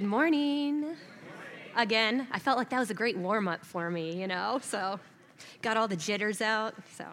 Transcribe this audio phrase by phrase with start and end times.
[0.00, 0.96] Good morning.
[1.76, 4.58] Again, I felt like that was a great warm up for me, you know?
[4.62, 4.98] So,
[5.60, 6.72] got all the jitters out.
[6.96, 7.12] So, all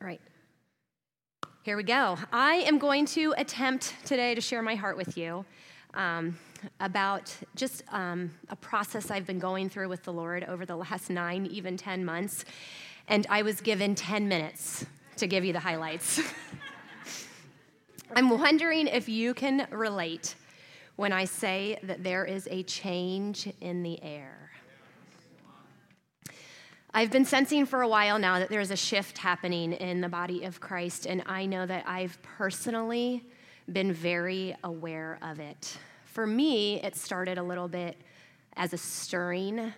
[0.00, 0.20] right.
[1.62, 2.18] Here we go.
[2.32, 5.44] I am going to attempt today to share my heart with you
[5.94, 6.36] um,
[6.80, 11.10] about just um, a process I've been going through with the Lord over the last
[11.10, 12.44] nine, even 10 months.
[13.06, 14.84] And I was given 10 minutes
[15.18, 16.20] to give you the highlights.
[18.16, 20.34] I'm wondering if you can relate
[20.98, 24.50] when I say that there is a change in the air.
[26.92, 30.42] I've been sensing for a while now that there's a shift happening in the body
[30.42, 33.24] of Christ, and I know that I've personally
[33.72, 35.78] been very aware of it.
[36.04, 37.96] For me, it started a little bit
[38.56, 39.72] as a stirring,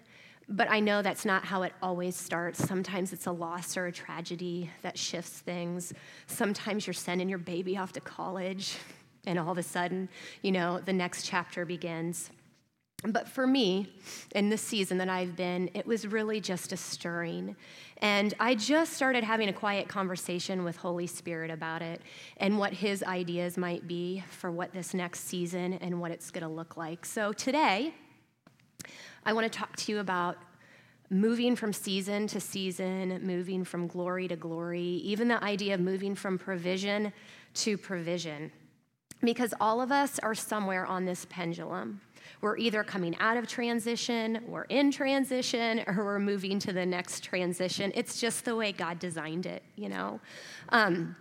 [0.49, 2.67] but I know that's not how it always starts.
[2.67, 5.93] Sometimes it's a loss or a tragedy that shifts things.
[6.29, 8.79] Sometimes you're sending your baby off to college
[9.27, 10.09] and all of a sudden,
[10.43, 12.31] you know, the next chapter begins.
[13.03, 13.95] But for me,
[14.35, 17.57] in this season that I've been, it was really just a stirring.
[17.99, 22.03] And I just started having a quiet conversation with Holy Spirit about it
[22.37, 26.43] and what his ideas might be for what this next season and what it's going
[26.43, 27.07] to look like.
[27.07, 27.95] So today,
[29.25, 30.37] I want to talk to you about
[31.09, 36.15] moving from season to season, moving from glory to glory, even the idea of moving
[36.15, 37.13] from provision
[37.55, 38.53] to provision
[39.23, 42.01] because all of us are somewhere on this pendulum.
[42.41, 47.23] We're either coming out of transition, we're in transition, or we're moving to the next
[47.23, 47.93] transition.
[47.95, 50.21] It's just the way God designed it, you know?
[50.71, 51.17] Um,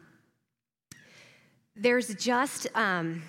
[1.75, 2.67] there's just.
[2.75, 3.23] Um,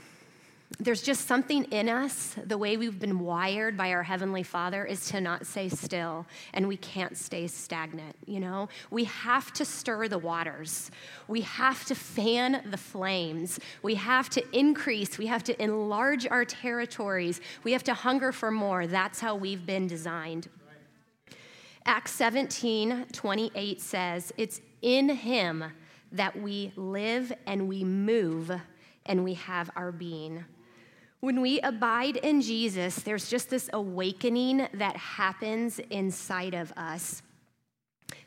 [0.79, 5.07] there's just something in us, the way we've been wired by our Heavenly Father is
[5.09, 8.69] to not stay still, and we can't stay stagnant, you know?
[8.91, 10.91] We have to stir the waters.
[11.27, 13.59] We have to fan the flames.
[13.83, 15.19] We have to increase.
[15.19, 17.41] We have to enlarge our territories.
[17.65, 18.87] We have to hunger for more.
[18.87, 20.49] That's how we've been designed.
[21.85, 25.65] Acts 17 28 says, It's in Him
[26.13, 28.53] that we live and we move
[29.07, 30.45] and we have our being.
[31.21, 37.21] When we abide in Jesus, there's just this awakening that happens inside of us.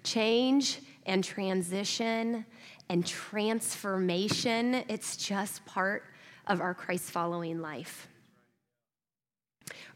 [0.03, 2.45] Change and transition
[2.89, 6.03] and transformation, it's just part
[6.45, 8.07] of our Christ following life.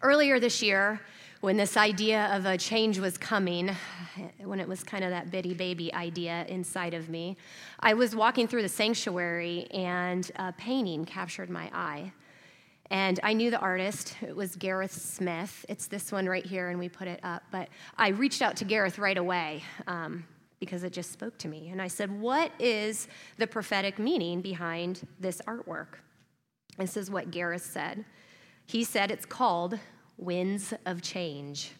[0.01, 0.99] Earlier this year,
[1.41, 3.75] when this idea of a change was coming,
[4.43, 7.37] when it was kind of that bitty baby idea inside of me,
[7.79, 12.11] I was walking through the sanctuary and a painting captured my eye.
[12.89, 14.15] And I knew the artist.
[14.21, 15.65] It was Gareth Smith.
[15.67, 17.43] It's this one right here, and we put it up.
[17.51, 20.25] But I reached out to Gareth right away um,
[20.59, 21.69] because it just spoke to me.
[21.69, 25.99] And I said, What is the prophetic meaning behind this artwork?
[26.77, 28.05] This is what Gareth said.
[28.67, 29.79] He said it's called
[30.17, 31.71] Winds of Change.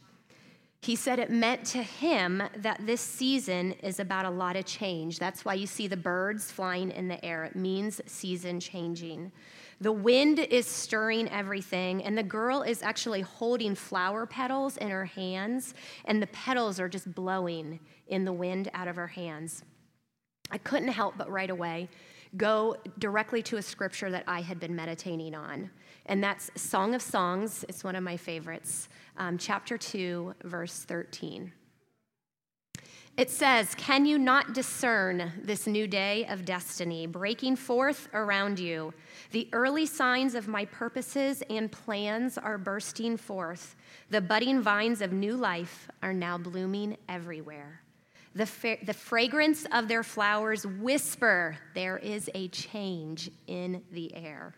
[0.82, 5.20] He said it meant to him that this season is about a lot of change.
[5.20, 7.44] That's why you see the birds flying in the air.
[7.44, 9.32] It means season changing.
[9.80, 15.06] The wind is stirring everything, and the girl is actually holding flower petals in her
[15.06, 19.64] hands, and the petals are just blowing in the wind out of her hands.
[20.50, 21.90] I couldn't help but right away
[22.36, 25.70] go directly to a scripture that I had been meditating on,
[26.08, 27.64] and that's Song of Songs.
[27.70, 31.52] It's one of my favorites, um, chapter 2, verse 13.
[33.18, 38.94] It says, Can you not discern this new day of destiny breaking forth around you?
[39.32, 43.76] The early signs of my purposes and plans are bursting forth.
[44.12, 47.82] The budding vines of new life are now blooming everywhere.
[48.36, 54.54] The, fa- the fragrance of their flowers whisper there is a change in the air.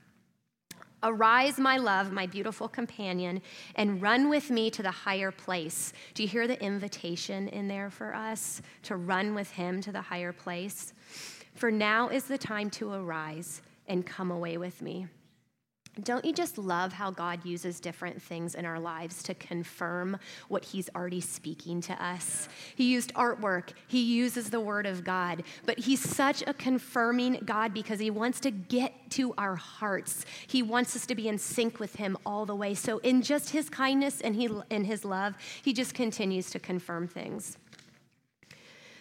[1.01, 3.42] Arise, my love, my beautiful companion,
[3.75, 5.94] and run with me to the higher place.
[6.13, 10.01] Do you hear the invitation in there for us to run with him to the
[10.01, 10.94] higher place?
[11.56, 15.07] For now is the time to arise and come away with me.
[16.03, 20.63] Don't you just love how God uses different things in our lives to confirm what
[20.63, 22.47] He's already speaking to us?
[22.75, 27.74] He used artwork, He uses the Word of God, but He's such a confirming God
[27.74, 30.25] because He wants to get to our hearts.
[30.47, 32.75] He wants us to be in sync with Him all the way.
[32.75, 37.07] So, in just His kindness and he, in His love, He just continues to confirm
[37.07, 37.57] things.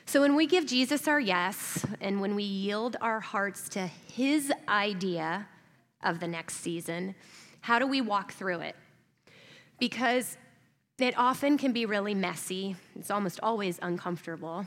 [0.05, 4.51] So, when we give Jesus our yes and when we yield our hearts to His
[4.67, 5.47] idea,
[6.03, 7.15] of the next season.
[7.61, 8.77] How do we walk through it?
[9.79, 10.37] Because
[10.99, 14.67] it often can be really messy, it's almost always uncomfortable,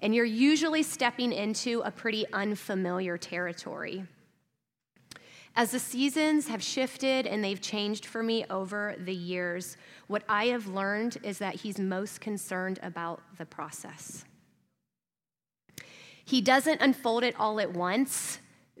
[0.00, 4.04] and you're usually stepping into a pretty unfamiliar territory.
[5.56, 9.76] As the seasons have shifted and they've changed for me over the years,
[10.08, 14.24] what I have learned is that He's most concerned about the process.
[16.24, 18.38] He doesn't unfold it all at once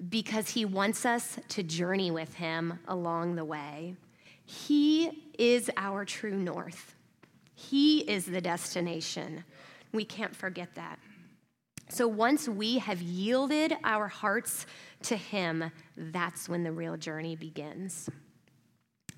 [0.08, 3.96] because He wants us to journey with Him along the way.
[4.44, 6.94] He is our true north,
[7.54, 9.44] He is the destination.
[9.92, 10.98] We can't forget that.
[11.88, 14.66] So once we have yielded our hearts
[15.02, 18.08] to Him, that's when the real journey begins.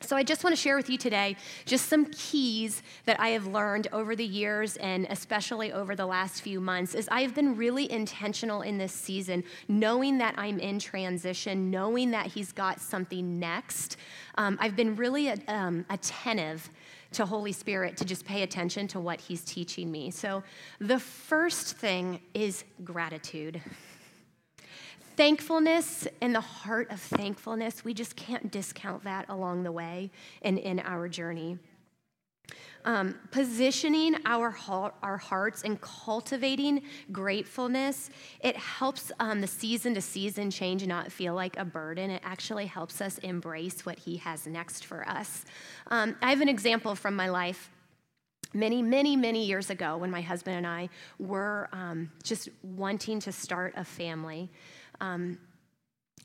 [0.02, 3.46] So, I just want to share with you today just some keys that I have
[3.46, 6.94] learned over the years and especially over the last few months.
[6.94, 12.10] As I have been really intentional in this season, knowing that I'm in transition, knowing
[12.10, 13.96] that He's got something next.
[14.36, 16.68] Um, I've been really um, attentive
[17.12, 20.10] to Holy Spirit to just pay attention to what He's teaching me.
[20.10, 20.42] So,
[20.78, 23.62] the first thing is gratitude.
[25.16, 30.10] Thankfulness and the heart of thankfulness, we just can't discount that along the way
[30.42, 31.58] and in our journey.
[32.84, 34.54] Um, positioning our,
[35.02, 38.10] our hearts and cultivating gratefulness,
[38.40, 42.10] it helps um, the season to season change not feel like a burden.
[42.10, 45.44] It actually helps us embrace what He has next for us.
[45.88, 47.70] Um, I have an example from my life
[48.54, 53.32] many, many, many years ago when my husband and I were um, just wanting to
[53.32, 54.50] start a family
[55.00, 55.38] um,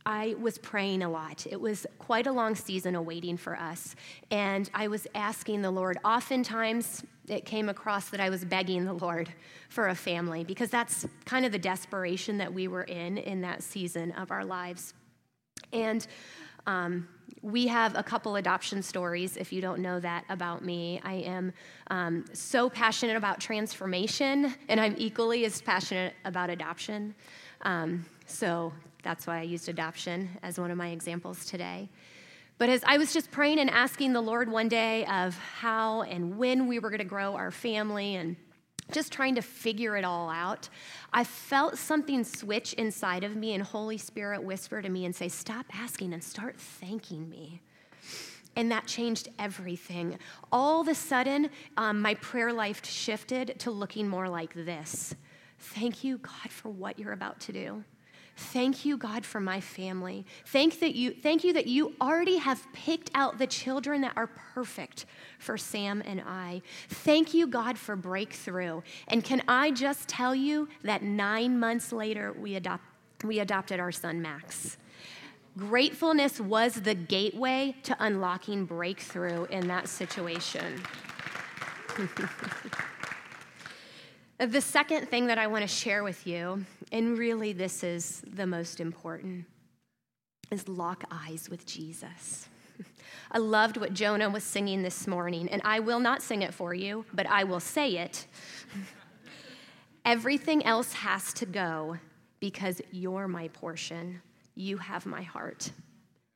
[0.06, 1.46] I was praying a lot.
[1.50, 3.96] It was quite a long season awaiting for us.
[4.32, 5.98] And I was asking the Lord.
[6.04, 9.32] Oftentimes, it came across that I was begging the Lord
[9.70, 13.62] for a family because that's kind of the desperation that we were in in that
[13.62, 14.94] season of our lives.
[15.72, 16.06] And
[16.66, 17.08] um,
[17.42, 21.02] we have a couple adoption stories, if you don't know that about me.
[21.04, 21.54] I am
[21.90, 27.16] um, so passionate about transformation, and I'm equally as passionate about adoption.
[27.64, 28.74] Um, so
[29.04, 31.90] that's why I used adoption as one of my examples today.
[32.58, 36.38] But as I was just praying and asking the Lord one day of how and
[36.38, 38.36] when we were going to grow our family and
[38.92, 40.70] just trying to figure it all out,
[41.12, 45.28] I felt something switch inside of me, and Holy Spirit whisper to me and say,
[45.28, 47.62] Stop asking and start thanking me.
[48.56, 50.20] And that changed everything.
[50.52, 55.16] All of a sudden, um, my prayer life shifted to looking more like this
[55.62, 57.84] Thank you, God, for what you're about to do.
[58.36, 60.26] Thank you, God, for my family.
[60.48, 64.28] Thank, that you, thank you that you already have picked out the children that are
[64.28, 65.06] perfect
[65.38, 66.64] for Sam and I.
[66.90, 68.82] Thank you, God, for breakthrough.
[69.08, 72.84] And can I just tell you that nine months later, we, adopt,
[73.24, 74.78] we adopted our son, Max.
[75.58, 80.82] Gratefulness was the gateway to unlocking breakthrough in that situation.
[84.42, 88.48] The second thing that I want to share with you, and really this is the
[88.48, 89.46] most important,
[90.50, 92.48] is lock eyes with Jesus.
[93.32, 96.74] I loved what Jonah was singing this morning, and I will not sing it for
[96.74, 98.26] you, but I will say it.
[100.06, 102.00] Everything else has to go
[102.40, 104.24] because you're my portion.
[104.56, 105.70] You have my heart.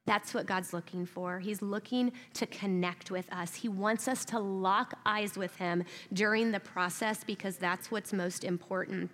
[0.06, 1.40] That's what God's looking for.
[1.40, 3.56] He's looking to connect with us.
[3.56, 5.84] He wants us to lock eyes with Him
[6.14, 9.10] during the process because that's what's most important.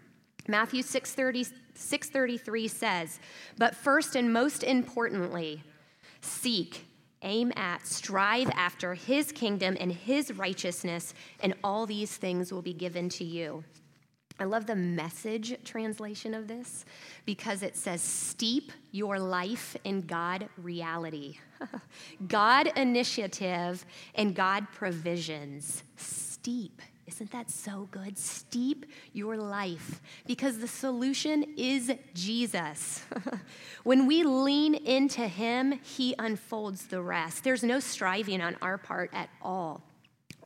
[0.47, 3.19] Matthew 6:30, 633 says,
[3.57, 5.63] But first and most importantly,
[6.19, 6.85] seek,
[7.21, 12.73] aim at, strive after His kingdom and His righteousness, and all these things will be
[12.73, 13.63] given to you.
[14.41, 16.83] I love the message translation of this
[17.27, 21.37] because it says, steep your life in God reality,
[22.27, 25.83] God initiative, and God provisions.
[25.95, 26.81] Steep.
[27.05, 28.17] Isn't that so good?
[28.17, 33.03] Steep your life because the solution is Jesus.
[33.83, 37.43] when we lean into Him, He unfolds the rest.
[37.43, 39.83] There's no striving on our part at all.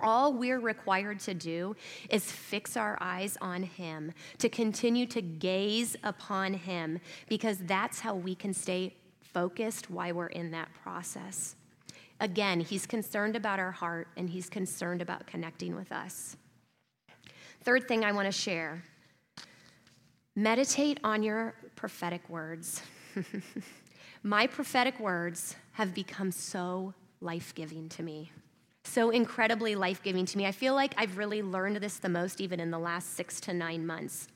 [0.01, 1.75] All we're required to do
[2.09, 6.99] is fix our eyes on Him, to continue to gaze upon Him,
[7.29, 11.55] because that's how we can stay focused while we're in that process.
[12.19, 16.37] Again, He's concerned about our heart and He's concerned about connecting with us.
[17.63, 18.83] Third thing I want to share
[20.37, 22.81] meditate on your prophetic words.
[24.23, 28.31] My prophetic words have become so life giving to me
[28.87, 30.45] so incredibly life giving to me.
[30.45, 33.53] I feel like I've really learned this the most even in the last six to
[33.53, 34.27] nine months.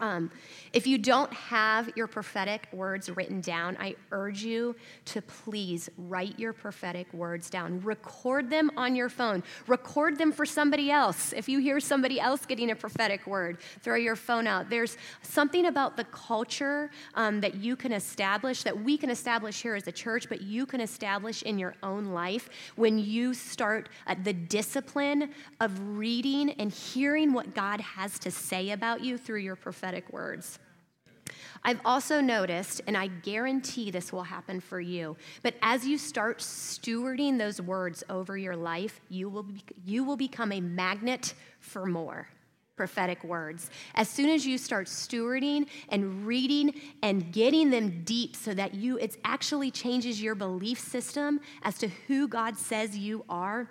[0.00, 0.30] Um,
[0.72, 4.74] if you don't have your prophetic words written down, I urge you
[5.06, 7.80] to please write your prophetic words down.
[7.80, 9.42] Record them on your phone.
[9.66, 11.32] Record them for somebody else.
[11.32, 14.70] If you hear somebody else getting a prophetic word, throw your phone out.
[14.70, 19.74] There's something about the culture um, that you can establish, that we can establish here
[19.74, 24.14] as a church, but you can establish in your own life when you start uh,
[24.22, 25.30] the discipline
[25.60, 30.12] of reading and hearing what God has to say about you through your prophetic prophetic
[30.12, 30.58] words.
[31.64, 36.38] I've also noticed, and I guarantee this will happen for you, but as you start
[36.38, 41.86] stewarding those words over your life, you will, be, you will become a magnet for
[41.86, 42.28] more
[42.76, 43.68] prophetic words.
[43.94, 48.96] As soon as you start stewarding and reading and getting them deep so that you
[48.96, 53.68] it actually changes your belief system as to who God says you are,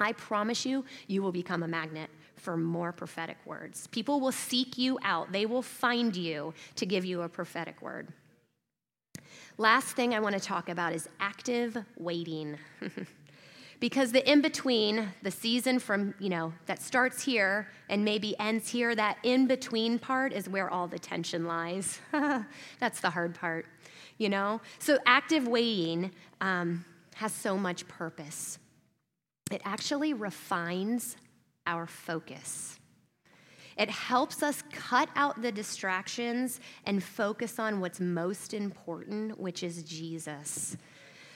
[0.00, 3.86] I promise you you will become a magnet for more prophetic words.
[3.88, 8.08] People will seek you out, they will find you to give you a prophetic word.
[9.58, 12.58] Last thing I want to talk about is active waiting.
[13.80, 18.68] because the in between, the season from, you know, that starts here and maybe ends
[18.68, 22.00] here, that in between part is where all the tension lies.
[22.80, 23.66] That's the hard part,
[24.18, 24.60] you know?
[24.78, 28.58] So active waiting um, has so much purpose.
[29.50, 31.16] It actually refines
[31.66, 32.78] our focus.
[33.76, 39.82] It helps us cut out the distractions and focus on what's most important, which is
[39.82, 40.76] Jesus.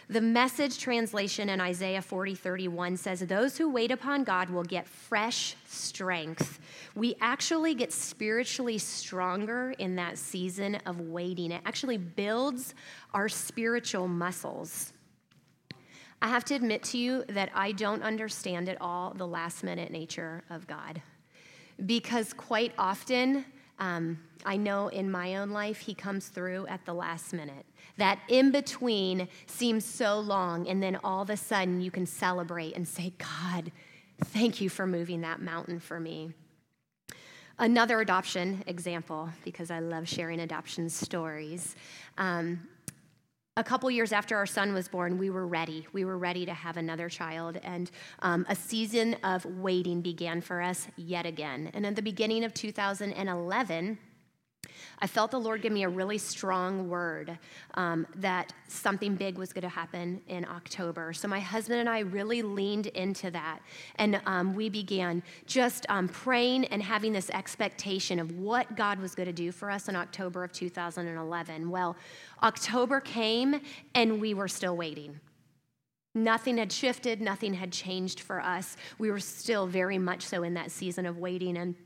[0.08, 4.88] The message translation in Isaiah 40 31 says, Those who wait upon God will get
[4.88, 6.58] fresh strength.
[6.96, 11.52] We actually get spiritually stronger in that season of waiting.
[11.52, 12.74] It actually builds
[13.14, 14.92] our spiritual muscles.
[16.22, 19.90] I have to admit to you that I don't understand at all the last minute
[19.90, 21.00] nature of God.
[21.86, 23.46] Because quite often,
[23.78, 27.64] um, I know in my own life, He comes through at the last minute.
[27.96, 32.76] That in between seems so long, and then all of a sudden you can celebrate
[32.76, 33.72] and say, God,
[34.26, 36.32] thank you for moving that mountain for me.
[37.58, 41.76] Another adoption example, because I love sharing adoption stories.
[42.16, 42.68] Um,
[43.60, 45.86] a couple years after our son was born, we were ready.
[45.92, 47.90] We were ready to have another child, and
[48.20, 51.70] um, a season of waiting began for us yet again.
[51.74, 53.98] And at the beginning of 2011,
[55.00, 57.38] I felt the Lord give me a really strong word
[57.74, 61.12] um, that something big was going to happen in October.
[61.12, 63.60] So my husband and I really leaned into that.
[63.96, 69.14] And um, we began just um, praying and having this expectation of what God was
[69.14, 71.70] going to do for us in October of 2011.
[71.70, 71.96] Well,
[72.42, 73.60] October came
[73.94, 75.20] and we were still waiting.
[76.14, 78.76] Nothing had shifted, nothing had changed for us.
[78.98, 81.56] We were still very much so in that season of waiting.
[81.56, 81.76] And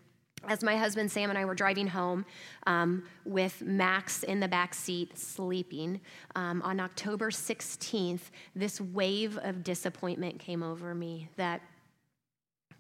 [0.49, 2.25] as my husband Sam and I were driving home
[2.67, 6.01] um, with Max in the back seat sleeping,
[6.35, 11.61] um, on October 16th, this wave of disappointment came over me that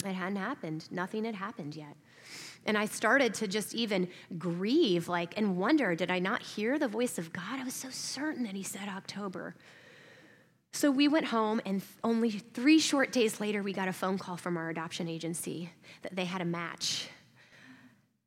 [0.05, 0.87] it hadn't happened.
[0.91, 1.97] Nothing had happened yet.
[2.67, 6.89] And I started to just even grieve, like, and wonder, did I not hear the
[6.89, 7.61] voice of God?
[7.61, 9.55] I was so certain that He said October.
[10.73, 14.37] So we went home, and only three short days later, we got a phone call
[14.37, 15.71] from our adoption agency
[16.03, 17.09] that they had a match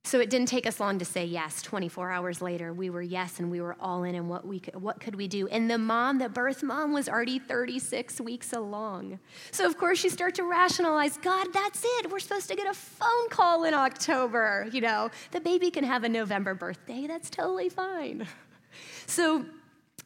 [0.07, 1.61] so it didn't take us long to say yes.
[1.61, 4.15] 24 hours later, we were yes, and we were all in.
[4.15, 5.47] And what we could, what could we do?
[5.49, 9.19] And the mom, the birth mom, was already 36 weeks along.
[9.51, 11.17] So of course you start to rationalize.
[11.17, 12.09] God, that's it.
[12.09, 14.69] We're supposed to get a phone call in October.
[14.71, 17.05] You know, the baby can have a November birthday.
[17.05, 18.25] That's totally fine.
[19.07, 19.45] So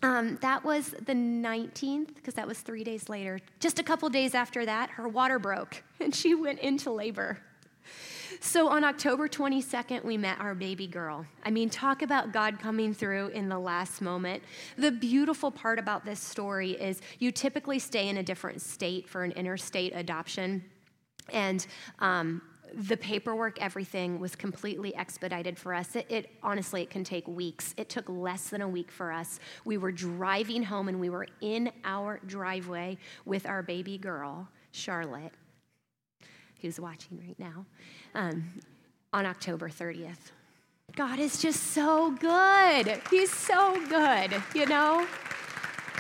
[0.01, 3.39] um, that was the 19th, because that was three days later.
[3.60, 7.38] Just a couple days after that, her water broke and she went into labor.
[8.43, 11.27] So on October 22nd, we met our baby girl.
[11.45, 14.41] I mean, talk about God coming through in the last moment.
[14.79, 19.24] The beautiful part about this story is you typically stay in a different state for
[19.24, 20.65] an interstate adoption.
[21.31, 21.67] And
[22.00, 22.41] um,
[22.74, 25.95] the paperwork, everything was completely expedited for us.
[25.95, 27.75] It, it, honestly, it can take weeks.
[27.77, 29.39] It took less than a week for us.
[29.65, 35.33] We were driving home and we were in our driveway with our baby girl, Charlotte,
[36.61, 37.65] who's watching right now
[38.15, 38.51] um,
[39.13, 40.31] on October 30th.
[40.95, 43.01] God is just so good.
[43.09, 45.07] He's so good, you know?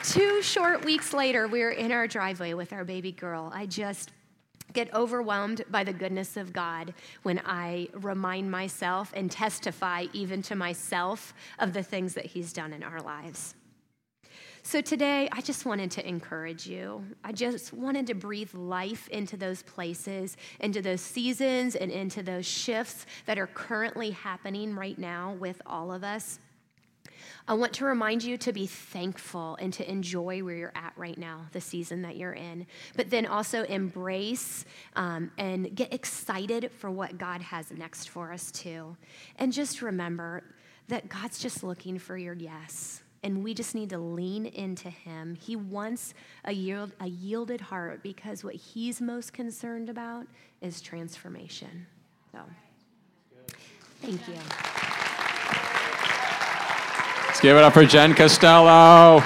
[0.03, 3.51] Two short weeks later, we are in our driveway with our baby girl.
[3.53, 4.11] I just
[4.73, 10.55] get overwhelmed by the goodness of God when I remind myself and testify even to
[10.55, 13.55] myself of the things that He's done in our lives.
[14.63, 17.03] So today, I just wanted to encourage you.
[17.23, 22.45] I just wanted to breathe life into those places, into those seasons, and into those
[22.45, 26.39] shifts that are currently happening right now with all of us.
[27.47, 31.17] I want to remind you to be thankful and to enjoy where you're at right
[31.17, 34.63] now, the season that you're in, but then also embrace
[34.95, 38.95] um, and get excited for what God has next for us, too.
[39.37, 40.43] And just remember
[40.87, 43.01] that God's just looking for your yes.
[43.23, 45.35] And we just need to lean into him.
[45.35, 50.25] He wants a, yield, a yielded heart because what he's most concerned about
[50.59, 51.85] is transformation.
[52.31, 52.39] So,
[54.01, 54.33] thank you.
[57.27, 59.21] Let's give it up for Jen Costello.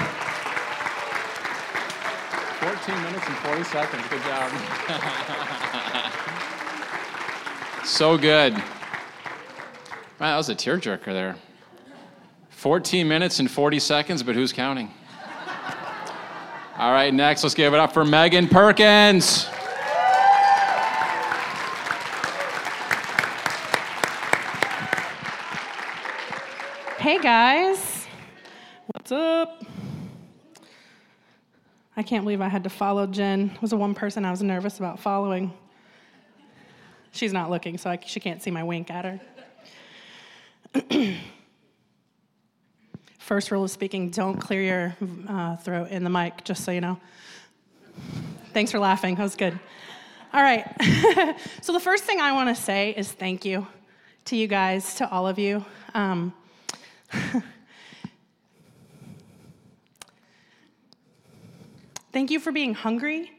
[2.60, 4.02] 14 minutes and 40 seconds.
[4.08, 4.50] Good job.
[7.84, 8.54] so good.
[8.54, 8.62] Wow,
[10.18, 11.36] that was a tearjerker there.
[12.56, 14.90] 14 minutes and 40 seconds, but who's counting?
[16.78, 19.44] All right, next, let's give it up for Megan Perkins.
[26.98, 28.06] Hey guys,
[28.86, 29.62] what's up?
[31.94, 33.50] I can't believe I had to follow Jen.
[33.54, 35.52] It was the one person I was nervous about following.
[37.12, 39.20] She's not looking, so I, she can't see my wink at
[40.80, 41.16] her.
[43.26, 44.96] First rule of speaking don't clear your
[45.28, 46.96] uh, throat in the mic, just so you know.
[48.52, 49.16] Thanks for laughing.
[49.16, 49.58] That was good.
[50.32, 50.64] All right.
[51.60, 53.66] so, the first thing I want to say is thank you
[54.26, 55.64] to you guys, to all of you.
[55.92, 56.34] Um,
[62.12, 63.32] thank you for being hungry,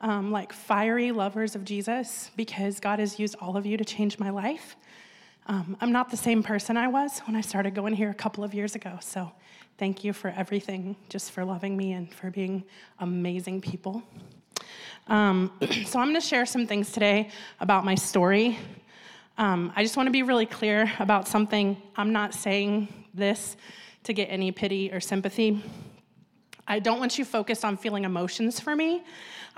[0.00, 4.20] um, like fiery lovers of Jesus, because God has used all of you to change
[4.20, 4.76] my life.
[5.46, 8.44] Um, I'm not the same person I was when I started going here a couple
[8.44, 8.98] of years ago.
[9.02, 9.30] So
[9.76, 12.64] thank you for everything, just for loving me and for being
[12.98, 14.02] amazing people.
[15.06, 15.52] Um,
[15.84, 17.28] so I'm going to share some things today
[17.60, 18.58] about my story.
[19.36, 21.76] Um, I just want to be really clear about something.
[21.94, 23.58] I'm not saying this
[24.04, 25.62] to get any pity or sympathy.
[26.66, 29.02] I don't want you focused on feeling emotions for me.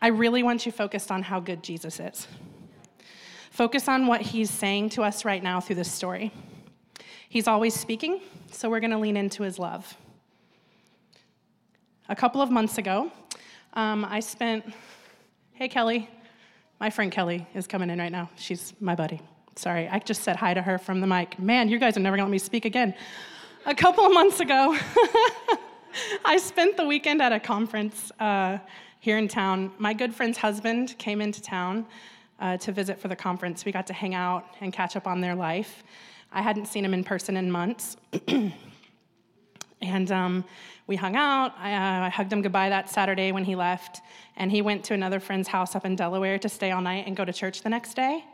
[0.01, 2.27] I really want you focused on how good Jesus is.
[3.57, 6.31] Focus on what he's saying to us right now through this story.
[7.31, 8.21] He's always speaking,
[8.53, 9.97] so we're going to lean into his love.
[12.11, 13.11] A couple of months ago,
[13.73, 14.71] um, I spent,
[15.55, 16.11] hey, Kelly.
[16.81, 18.29] My friend Kelly is coming in right now.
[18.37, 19.23] She's my buddy.
[19.55, 21.39] Sorry, I just said hi to her from the mic.
[21.39, 22.95] Man, you guys are never going to let me speak again.
[23.65, 24.77] A couple of months ago,
[26.27, 28.59] I spent the weekend at a conference uh,
[29.01, 29.73] here in town.
[29.79, 31.87] My good friend's husband came into town
[32.41, 33.65] uh, to visit for the conference.
[33.65, 35.83] We got to hang out and catch up on their life.
[36.33, 37.97] I hadn't seen him in person in months.
[39.81, 40.45] and um,
[40.87, 41.55] we hung out.
[41.59, 44.01] I, uh, I, hugged him goodbye that Saturday when he left.
[44.37, 47.17] And he went to another friend's house up in Delaware to stay all night and
[47.17, 48.25] go to church the next day.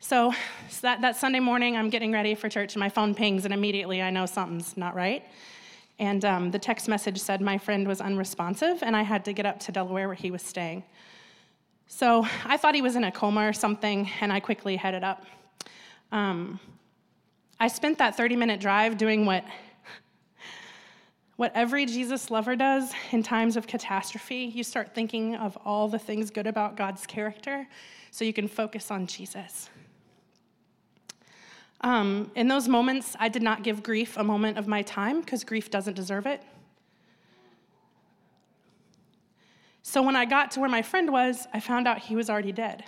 [0.00, 0.32] So,
[0.68, 3.52] so that, that Sunday morning, I'm getting ready for church, and my phone pings, and
[3.52, 5.24] immediately I know something's not right.
[5.98, 9.44] And um, the text message said my friend was unresponsive, and I had to get
[9.44, 10.84] up to Delaware where he was staying.
[11.90, 15.24] So I thought he was in a coma or something, and I quickly headed up.
[16.12, 16.60] Um,
[17.58, 19.42] I spent that 30 minute drive doing what,
[21.36, 24.52] what every Jesus lover does in times of catastrophe.
[24.54, 27.66] You start thinking of all the things good about God's character
[28.10, 29.70] so you can focus on Jesus.
[31.80, 35.42] Um, in those moments, I did not give grief a moment of my time because
[35.42, 36.42] grief doesn't deserve it.
[39.88, 42.52] So when I got to where my friend was, I found out he was already
[42.52, 42.84] dead.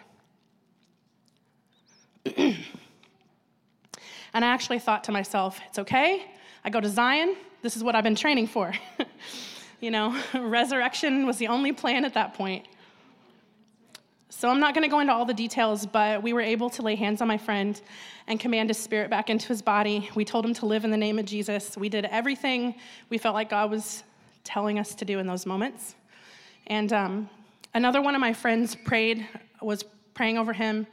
[2.37, 2.55] and
[4.35, 6.27] I actually thought to myself, it's okay.
[6.63, 7.37] I go to Zion.
[7.63, 8.75] This is what I've been training for.
[9.81, 12.67] you know, resurrection was the only plan at that point.
[14.29, 16.83] So I'm not going to go into all the details, but we were able to
[16.83, 17.81] lay hands on my friend
[18.27, 20.11] and command his spirit back into his body.
[20.15, 21.79] We told him to live in the name of Jesus.
[21.79, 22.75] We did everything
[23.09, 24.05] we felt like God was
[24.45, 25.95] telling us to do in those moments.
[26.71, 27.29] And um,
[27.75, 29.27] another one of my friends prayed,
[29.61, 30.87] was praying over him.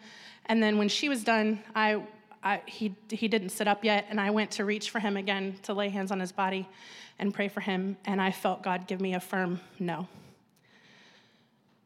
[0.48, 2.02] And then when she was done, I,
[2.42, 5.56] I, he, he didn't sit up yet, and I went to reach for him again
[5.64, 6.68] to lay hands on his body
[7.20, 7.96] and pray for him.
[8.06, 10.08] And I felt God give me a firm no.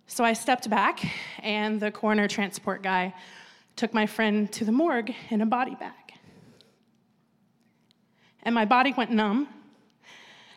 [0.07, 1.05] So I stepped back,
[1.43, 3.13] and the coroner transport guy
[3.75, 6.13] took my friend to the morgue in a body bag.
[8.43, 9.49] And my body went numb,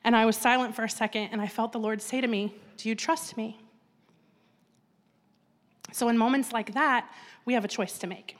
[0.05, 2.55] and I was silent for a second, and I felt the Lord say to me,
[2.77, 3.61] Do you trust me?
[5.93, 7.09] So, in moments like that,
[7.45, 8.37] we have a choice to make.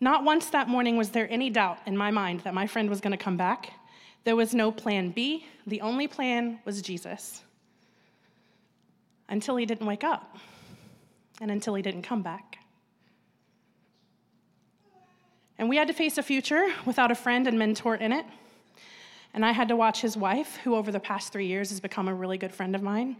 [0.00, 3.00] Not once that morning was there any doubt in my mind that my friend was
[3.00, 3.72] going to come back,
[4.24, 5.46] There was no plan B.
[5.66, 7.42] The only plan was Jesus.
[9.28, 10.36] Until he didn't wake up
[11.40, 12.58] and until he didn't come back.
[15.58, 18.26] And we had to face a future without a friend and mentor in it.
[19.34, 22.08] And I had to watch his wife, who over the past three years has become
[22.08, 23.16] a really good friend of mine,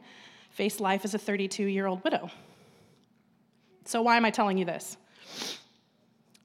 [0.51, 2.31] face life as a 32 year old widow.
[3.85, 4.97] So, why am I telling you this?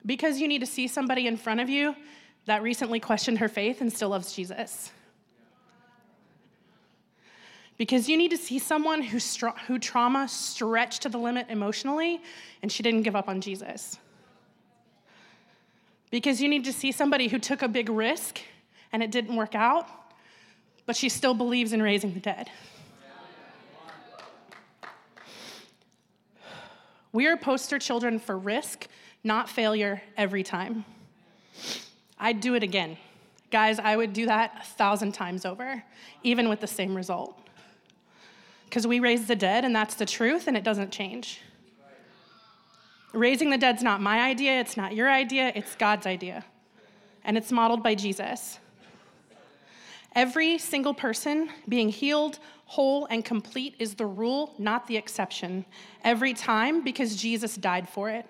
[0.06, 1.96] Because you need to see somebody in front of you
[2.46, 4.92] that recently questioned her faith and still loves Jesus.
[7.78, 9.20] Because you need to see someone who,
[9.68, 12.22] who trauma stretched to the limit emotionally
[12.62, 14.00] and she didn't give up on Jesus.
[16.10, 18.40] Because you need to see somebody who took a big risk
[18.92, 19.88] and it didn't work out,
[20.86, 22.50] but she still believes in raising the dead.
[27.12, 28.88] We are poster children for risk,
[29.24, 30.86] not failure, every time.
[32.20, 32.98] I'd do it again.
[33.50, 35.84] Guys, I would do that a thousand times over,
[36.24, 37.40] even with the same result.
[38.66, 41.42] Because we raise the dead, and that's the truth, and it doesn't change.
[43.14, 46.44] Raising the dead's not my idea, it's not your idea, it's God's idea.
[47.24, 48.60] And it's modeled by Jesus.
[50.18, 55.64] Every single person being healed, whole, and complete is the rule, not the exception.
[56.04, 58.26] Every time, because Jesus died for it.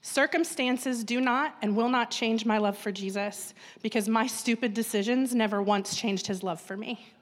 [0.00, 5.34] Circumstances do not and will not change my love for Jesus because my stupid decisions
[5.34, 7.12] never once changed his love for me.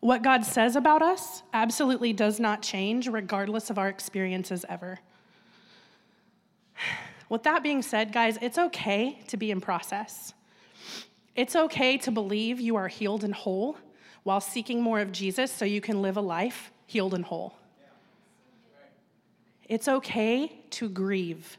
[0.00, 4.98] What God says about us absolutely does not change, regardless of our experiences ever.
[7.28, 10.32] With that being said, guys, it's okay to be in process.
[11.36, 13.76] It's okay to believe you are healed and whole
[14.24, 17.54] while seeking more of Jesus so you can live a life healed and whole.
[19.68, 21.56] It's okay to grieve.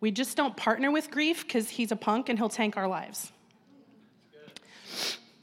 [0.00, 3.32] We just don't partner with grief because he's a punk and he'll tank our lives.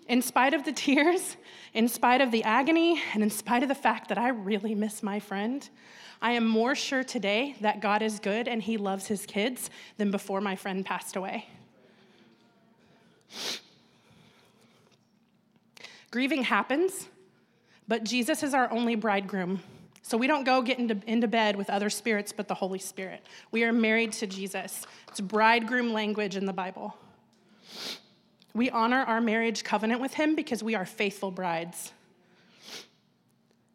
[0.08, 1.36] In spite of the tears,
[1.78, 5.04] in spite of the agony, and in spite of the fact that I really miss
[5.04, 5.70] my friend,
[6.20, 10.10] I am more sure today that God is good and he loves his kids than
[10.10, 11.48] before my friend passed away.
[16.10, 17.10] Grieving happens,
[17.88, 19.62] but Jesus is our only bridegroom.
[20.02, 23.22] So we don't go get into, into bed with other spirits but the Holy Spirit.
[23.52, 24.82] We are married to Jesus.
[25.10, 26.98] It's bridegroom language in the Bible.
[28.58, 31.94] We honor our marriage covenant with Him because we are faithful brides.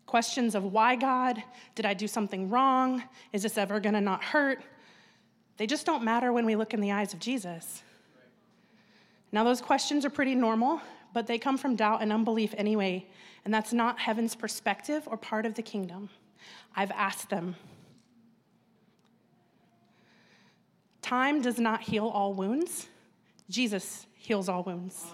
[0.07, 1.41] Questions of why God?
[1.77, 3.05] Did I do something wrong?
[3.33, 4.61] Is this ever going to not hurt?
[5.57, 7.85] They just don't matter when we look in the eyes of Jesus.
[9.31, 10.81] Now, those questions are pretty normal,
[11.15, 13.07] but they come from doubt and unbelief anyway,
[13.45, 16.09] and that's not heaven's perspective or part of the kingdom.
[16.75, 17.55] I've asked them.
[21.03, 22.89] Time does not heal all wounds,
[23.49, 25.05] Jesus heals all wounds.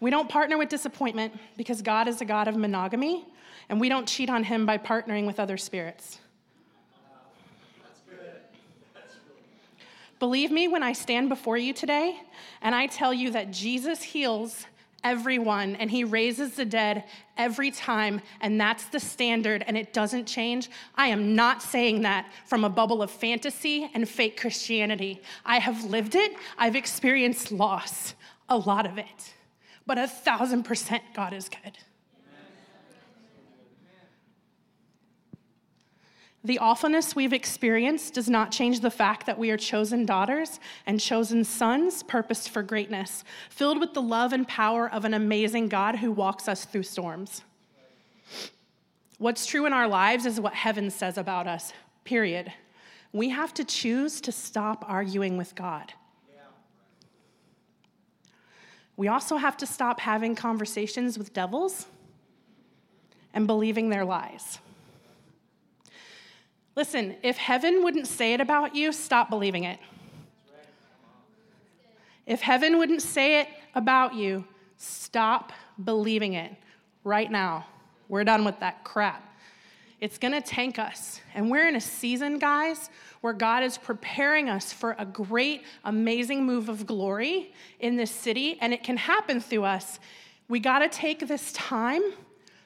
[0.00, 3.26] We don't partner with disappointment because God is a God of monogamy,
[3.68, 6.18] and we don't cheat on Him by partnering with other spirits.
[10.18, 12.20] Believe me when I stand before you today
[12.62, 14.66] and I tell you that Jesus heals
[15.04, 17.04] everyone and he raises the dead
[17.36, 20.70] every time, and that's the standard, and it doesn't change.
[20.94, 25.22] I am not saying that from a bubble of fantasy and fake Christianity.
[25.44, 28.14] I have lived it, I've experienced loss,
[28.48, 29.34] a lot of it,
[29.86, 31.78] but a thousand percent God is good.
[36.44, 40.98] The awfulness we've experienced does not change the fact that we are chosen daughters and
[40.98, 45.96] chosen sons, purposed for greatness, filled with the love and power of an amazing God
[45.96, 47.42] who walks us through storms.
[49.18, 52.52] What's true in our lives is what heaven says about us, period.
[53.12, 55.92] We have to choose to stop arguing with God.
[58.96, 61.86] We also have to stop having conversations with devils
[63.32, 64.58] and believing their lies.
[66.74, 69.78] Listen, if heaven wouldn't say it about you, stop believing it.
[72.26, 74.44] If heaven wouldn't say it about you,
[74.76, 75.52] stop
[75.84, 76.52] believing it
[77.04, 77.66] right now.
[78.08, 79.28] We're done with that crap.
[80.00, 81.20] It's gonna tank us.
[81.34, 86.44] And we're in a season, guys, where God is preparing us for a great, amazing
[86.44, 90.00] move of glory in this city, and it can happen through us.
[90.48, 92.02] We gotta take this time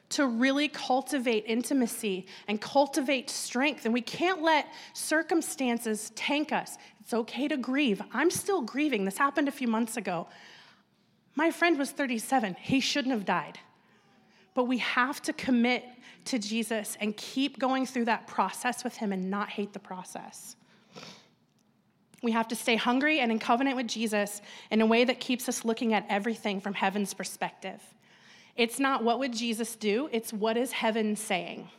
[0.09, 3.85] to really cultivate intimacy and cultivate strength.
[3.85, 6.77] And we can't let circumstances tank us.
[7.01, 8.01] It's okay to grieve.
[8.13, 9.05] I'm still grieving.
[9.05, 10.27] This happened a few months ago.
[11.35, 12.55] My friend was 37.
[12.59, 13.59] He shouldn't have died.
[14.53, 15.83] But we have to commit
[16.25, 20.55] to Jesus and keep going through that process with Him and not hate the process.
[22.23, 24.41] We have to stay hungry and in covenant with Jesus
[24.71, 27.81] in a way that keeps us looking at everything from heaven's perspective.
[28.57, 31.69] It's not what would Jesus do, it's what is heaven saying.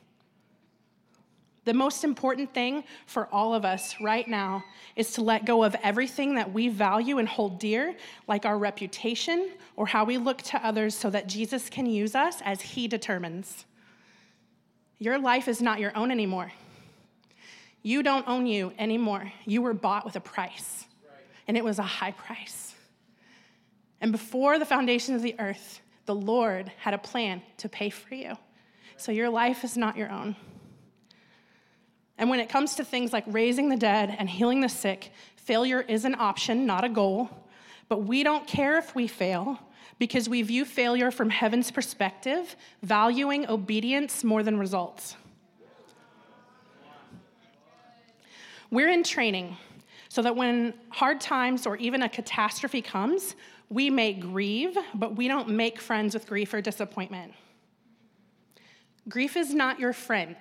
[1.64, 4.64] The most important thing for all of us right now
[4.96, 7.94] is to let go of everything that we value and hold dear,
[8.26, 12.40] like our reputation or how we look to others, so that Jesus can use us
[12.42, 13.66] as He determines.
[14.98, 16.50] Your life is not your own anymore.
[17.82, 19.30] You don't own you anymore.
[19.44, 20.86] You were bought with a price,
[21.46, 22.74] and it was a high price.
[24.00, 28.14] And before the foundation of the earth, the Lord had a plan to pay for
[28.14, 28.32] you.
[28.96, 30.36] So your life is not your own.
[32.16, 35.82] And when it comes to things like raising the dead and healing the sick, failure
[35.82, 37.28] is an option, not a goal.
[37.90, 39.60] But we don't care if we fail
[39.98, 45.14] because we view failure from heaven's perspective, valuing obedience more than results.
[48.70, 49.58] We're in training
[50.08, 53.36] so that when hard times or even a catastrophe comes,
[53.70, 57.34] we may grieve, but we don't make friends with grief or disappointment.
[59.08, 60.36] Grief is not your friend.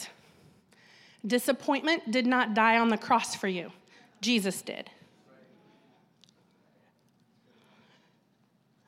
[1.25, 3.71] Disappointment did not die on the cross for you,
[4.21, 4.89] Jesus did.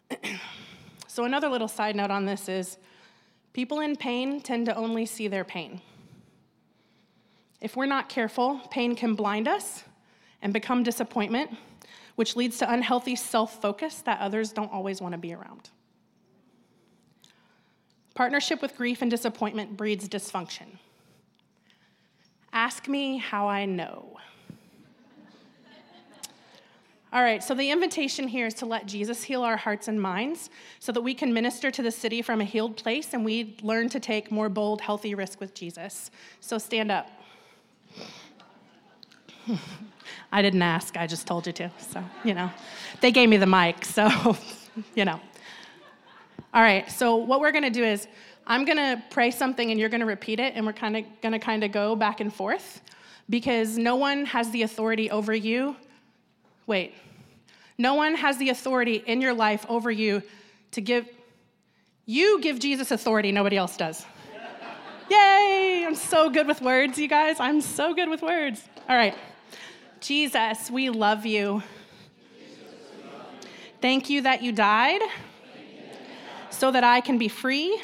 [1.07, 2.77] so, another little side note on this is
[3.53, 5.81] people in pain tend to only see their pain.
[7.61, 9.83] If we're not careful, pain can blind us
[10.41, 11.51] and become disappointment,
[12.19, 15.69] which leads to unhealthy self focus that others don't always want to be around.
[18.13, 20.65] Partnership with grief and disappointment breeds dysfunction.
[22.51, 24.17] Ask me how I know.
[27.13, 30.49] All right, so the invitation here is to let Jesus heal our hearts and minds
[30.79, 33.87] so that we can minister to the city from a healed place and we learn
[33.87, 36.11] to take more bold, healthy risk with Jesus.
[36.41, 37.09] So stand up.
[40.31, 41.71] I didn't ask, I just told you to.
[41.77, 42.51] So, you know,
[43.01, 44.37] they gave me the mic, so,
[44.95, 45.19] you know.
[46.53, 48.07] All right, so what we're gonna do is
[48.47, 51.63] I'm gonna pray something and you're gonna repeat it, and we're kind of gonna kind
[51.63, 52.81] of go back and forth
[53.29, 55.75] because no one has the authority over you.
[56.65, 56.93] Wait,
[57.77, 60.23] no one has the authority in your life over you
[60.71, 61.07] to give.
[62.05, 64.03] You give Jesus authority, nobody else does.
[65.11, 65.83] Yay!
[65.85, 67.39] I'm so good with words, you guys.
[67.39, 68.63] I'm so good with words.
[68.87, 69.15] All right.
[69.99, 71.61] Jesus, we love you.
[73.81, 75.01] Thank you that you died
[76.49, 77.81] so that I can be free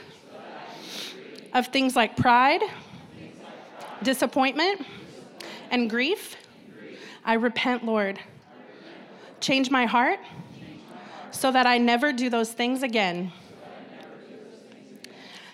[1.54, 2.62] of things like pride,
[4.04, 4.86] disappointment,
[5.72, 6.36] and grief.
[7.24, 8.20] I repent, Lord.
[9.40, 10.20] Change my heart
[11.32, 13.32] so that I never do those things again.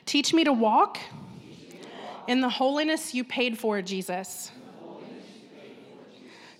[0.05, 0.99] Teach me to walk
[2.27, 4.51] in the holiness you paid for, Jesus.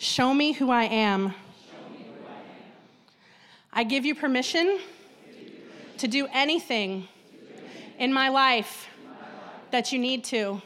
[0.01, 1.35] Show me who I am.
[3.71, 4.79] I give you permission
[5.99, 7.07] to do anything
[7.99, 8.87] in my life
[9.69, 10.59] that you need to.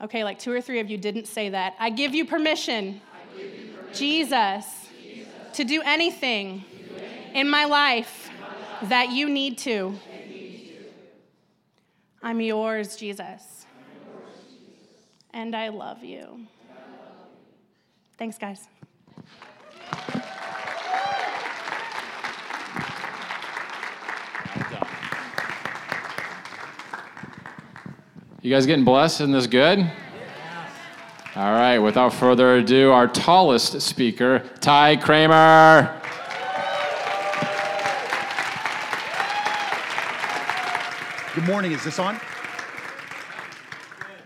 [0.00, 1.74] Okay, like two or three of you didn't say that.
[1.80, 3.00] I give you permission,
[3.92, 4.64] Jesus,
[5.54, 6.62] to do anything
[7.34, 8.30] in my life
[8.84, 9.98] that you need to.
[12.22, 13.66] I'm yours, Jesus.
[15.34, 16.46] And I love you.
[18.22, 18.68] Thanks, guys.
[28.40, 29.22] You guys getting blessed?
[29.22, 29.80] Isn't this good?
[31.34, 36.00] All right, without further ado, our tallest speaker, Ty Cramer.
[41.34, 41.72] Good morning.
[41.72, 42.20] Is this on?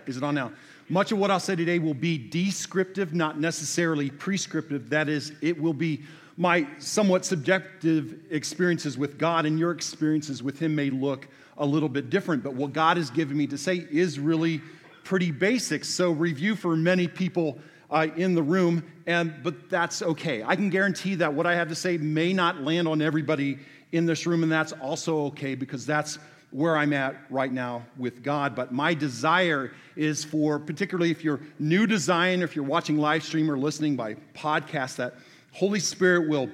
[0.05, 0.53] Is it on now?
[0.89, 4.89] Much of what I'll say today will be descriptive, not necessarily prescriptive.
[4.91, 6.03] That is, it will be
[6.37, 11.27] my somewhat subjective experiences with God, and your experiences with Him may look
[11.59, 12.45] a little bit different.
[12.45, 14.61] But what God has given me to say is really
[15.03, 15.85] pretty basic.
[15.85, 17.59] So, review for many people
[17.91, 20.45] uh, in the room, and but that's okay.
[20.45, 23.59] I can guarantee that what I have to say may not land on everybody
[23.91, 26.19] in this room, and that's also okay because that's
[26.51, 28.55] where I'm at right now with God.
[28.55, 33.25] But my desire is for, particularly if you're new to Zion, if you're watching live
[33.25, 35.15] stream or listening by podcast, that
[35.53, 36.49] Holy Spirit will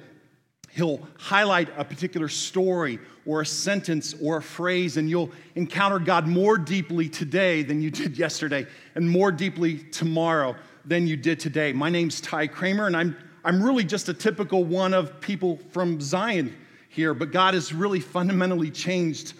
[0.75, 6.27] He'll highlight a particular story or a sentence or a phrase, and you'll encounter God
[6.27, 11.73] more deeply today than you did yesterday, and more deeply tomorrow than you did today.
[11.73, 16.01] My name's Ty Cramer, and I'm, I'm really just a typical one of people from
[16.01, 16.55] Zion
[16.89, 19.33] here, but God has really fundamentally changed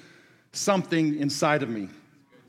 [0.53, 1.89] something inside of me.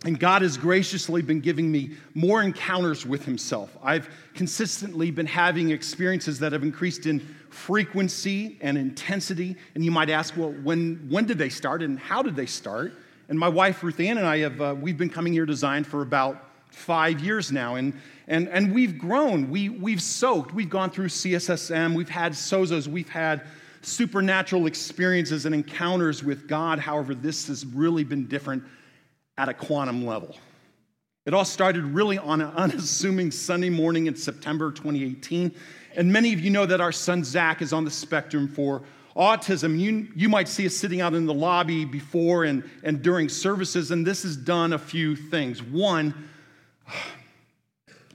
[0.04, 3.74] And God has graciously been giving me more encounters with Himself.
[3.82, 9.56] I've consistently been having experiences that have increased in frequency and intensity.
[9.74, 12.92] And you might ask, well, when, when did they start and how did they start?
[13.30, 15.84] And my wife, Ruth Ann, and I have, uh, we've been coming here to Zion
[15.84, 17.76] for about five years now.
[17.76, 17.94] And,
[18.28, 23.08] and, and we've grown, we, we've soaked, we've gone through CSSM, we've had SOZOs, we've
[23.08, 23.42] had
[23.84, 26.78] supernatural experiences and encounters with God.
[26.78, 28.64] However, this has really been different
[29.36, 30.36] at a quantum level.
[31.26, 35.54] It all started really on an unassuming Sunday morning in September 2018.
[35.96, 38.82] And many of you know that our son Zach is on the spectrum for
[39.16, 39.78] autism.
[39.78, 43.90] You, you might see us sitting out in the lobby before and, and during services,
[43.90, 45.62] and this has done a few things.
[45.62, 46.28] One,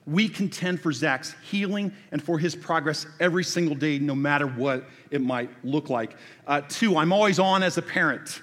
[0.10, 4.86] we contend for Zach's healing and for his progress every single day, no matter what
[5.12, 6.16] it might look like.
[6.48, 8.42] Uh, two, I'm always on as a parent.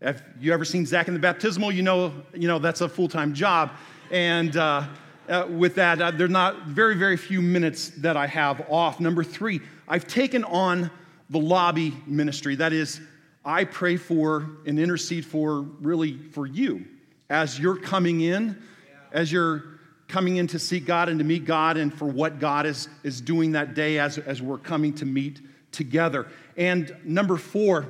[0.00, 3.08] If you ever seen Zach in the baptismal, you know, you know that's a full
[3.08, 3.72] time job.
[4.10, 4.86] And uh,
[5.28, 9.00] uh, with that, uh, there are not very, very few minutes that I have off.
[9.00, 10.90] Number three, I've taken on
[11.30, 12.56] the lobby ministry.
[12.56, 13.00] That is,
[13.44, 16.84] I pray for and intercede for really for you
[17.30, 18.62] as you're coming in,
[19.12, 19.75] as you're
[20.08, 23.20] coming in to see God and to meet God, and for what God is, is
[23.20, 25.40] doing that day as, as we're coming to meet
[25.72, 26.26] together.
[26.56, 27.86] And number four,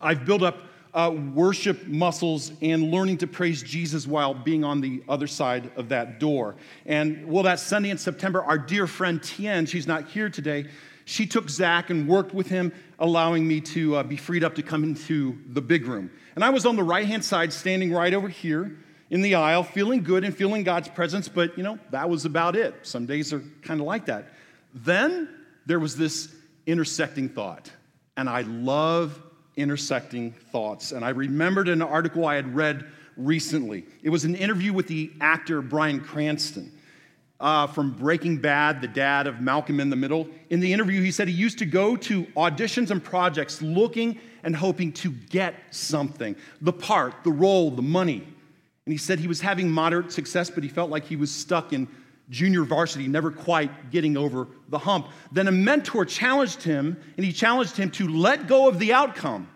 [0.00, 0.58] I've built up
[0.94, 5.88] uh, worship muscles and learning to praise Jesus while being on the other side of
[5.88, 6.54] that door.
[6.84, 10.66] And well, that Sunday in September, our dear friend Tien, she's not here today,
[11.04, 14.62] she took Zach and worked with him, allowing me to uh, be freed up to
[14.62, 16.10] come into the big room.
[16.34, 18.76] And I was on the right hand side, standing right over here
[19.12, 22.56] in the aisle, feeling good and feeling God's presence, but you know, that was about
[22.56, 22.74] it.
[22.80, 24.30] Some days are kind of like that.
[24.72, 25.28] Then
[25.66, 26.34] there was this
[26.66, 27.70] intersecting thought,
[28.16, 29.22] and I love
[29.54, 30.92] intersecting thoughts.
[30.92, 32.86] And I remembered an article I had read
[33.18, 33.84] recently.
[34.02, 36.72] It was an interview with the actor Bryan Cranston.
[37.38, 40.28] Uh, from Breaking Bad, the dad of Malcolm in the Middle.
[40.50, 44.54] In the interview, he said he used to go to auditions and projects looking and
[44.54, 48.31] hoping to get something the part, the role, the money.
[48.86, 51.72] And he said he was having moderate success, but he felt like he was stuck
[51.72, 51.86] in
[52.30, 55.08] junior varsity, never quite getting over the hump.
[55.30, 59.48] Then a mentor challenged him, and he challenged him to let go of the outcome,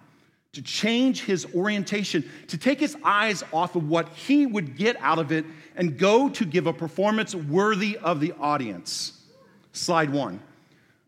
[0.52, 5.18] to change his orientation, to take his eyes off of what he would get out
[5.18, 9.20] of it, and go to give a performance worthy of the audience.
[9.72, 10.40] Slide one.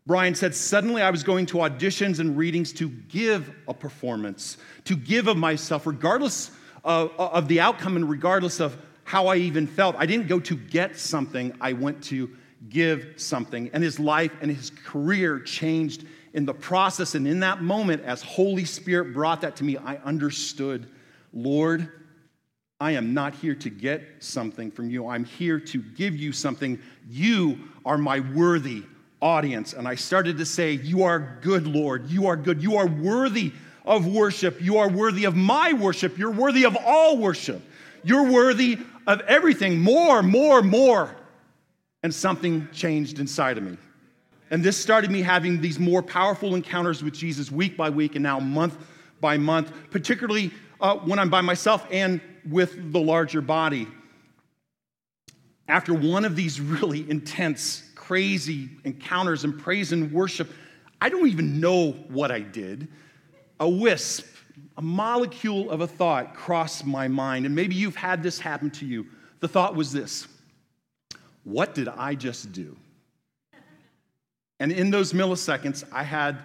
[0.05, 4.95] Bryan said, Suddenly I was going to auditions and readings to give a performance, to
[4.95, 6.51] give of myself, regardless
[6.89, 9.95] of, of the outcome and regardless of how I even felt.
[9.97, 12.29] I didn't go to get something, I went to
[12.67, 13.69] give something.
[13.73, 17.13] And his life and his career changed in the process.
[17.13, 20.89] And in that moment, as Holy Spirit brought that to me, I understood
[21.31, 21.91] Lord,
[22.79, 25.07] I am not here to get something from you.
[25.07, 26.79] I'm here to give you something.
[27.07, 28.83] You are my worthy
[29.21, 29.73] audience.
[29.73, 32.09] And I started to say, You are good, Lord.
[32.09, 32.63] You are good.
[32.63, 33.53] You are worthy
[33.89, 34.61] of worship.
[34.61, 36.17] You are worthy of my worship.
[36.17, 37.61] You're worthy of all worship.
[38.03, 41.13] You're worthy of everything, more, more, more.
[42.03, 43.77] And something changed inside of me.
[44.51, 48.23] And this started me having these more powerful encounters with Jesus week by week and
[48.23, 48.77] now month
[49.19, 53.87] by month, particularly uh, when I'm by myself and with the larger body.
[55.67, 60.49] After one of these really intense, crazy encounters and praise and worship,
[61.01, 62.87] I don't even know what I did.
[63.59, 64.25] A wisp
[64.79, 68.85] a molecule of a thought crossed my mind, and maybe you've had this happen to
[68.85, 69.05] you.
[69.41, 70.25] The thought was this
[71.43, 72.77] What did I just do?
[74.61, 76.37] And in those milliseconds, I had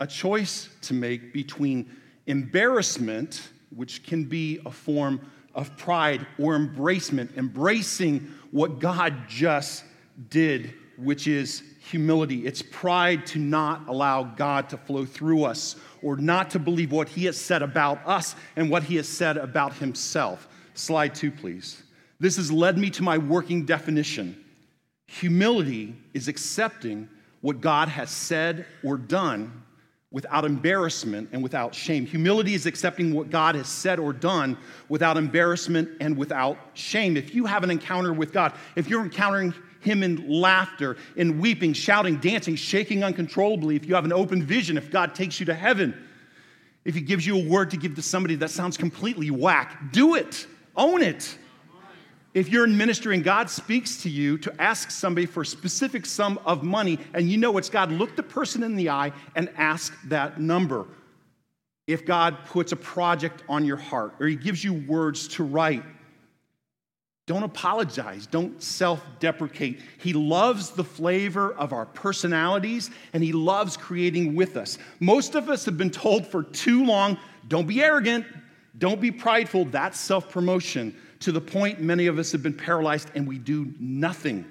[0.00, 1.90] a choice to make between
[2.26, 5.20] embarrassment, which can be a form
[5.54, 9.84] of pride, or embracement, embracing what God just
[10.28, 12.46] did, which is humility.
[12.46, 17.08] It's pride to not allow God to flow through us or not to believe what
[17.08, 20.48] he has said about us and what he has said about himself.
[20.74, 21.82] Slide two, please.
[22.20, 24.44] This has led me to my working definition.
[25.06, 27.08] Humility is accepting
[27.40, 29.62] what God has said or done
[30.10, 32.06] without embarrassment and without shame.
[32.06, 34.56] Humility is accepting what God has said or done
[34.88, 37.16] without embarrassment and without shame.
[37.16, 41.72] If you have an encounter with God, if you're encountering him in laughter, in weeping,
[41.72, 45.54] shouting, dancing, shaking uncontrollably, if you have an open vision, if God takes you to
[45.54, 45.94] heaven,
[46.84, 50.14] if he gives you a word to give to somebody that sounds completely whack, do
[50.14, 51.36] it, own it.
[52.34, 56.06] If you're in ministry and God speaks to you to ask somebody for a specific
[56.06, 59.50] sum of money and you know it's God, look the person in the eye and
[59.56, 60.86] ask that number.
[61.88, 65.82] if God puts a project on your heart or He gives you words to write,
[67.28, 68.26] don't apologize.
[68.26, 69.82] Don't self deprecate.
[69.98, 74.78] He loves the flavor of our personalities and He loves creating with us.
[74.98, 78.24] Most of us have been told for too long don't be arrogant,
[78.78, 79.66] don't be prideful.
[79.66, 83.74] That's self promotion to the point many of us have been paralyzed and we do
[83.78, 84.46] nothing.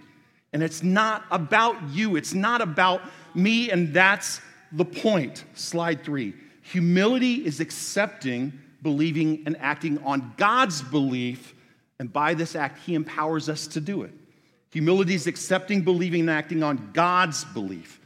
[0.53, 3.01] And it's not about you, it's not about
[3.33, 4.39] me, and that's
[4.71, 5.45] the point.
[5.55, 6.35] Slide three.
[6.61, 8.53] Humility is accepting,
[8.83, 11.55] believing, and acting on God's belief
[11.99, 14.13] and by this act, he empowers us to do it.
[14.71, 17.99] Humility is accepting, believing, and acting on God's belief.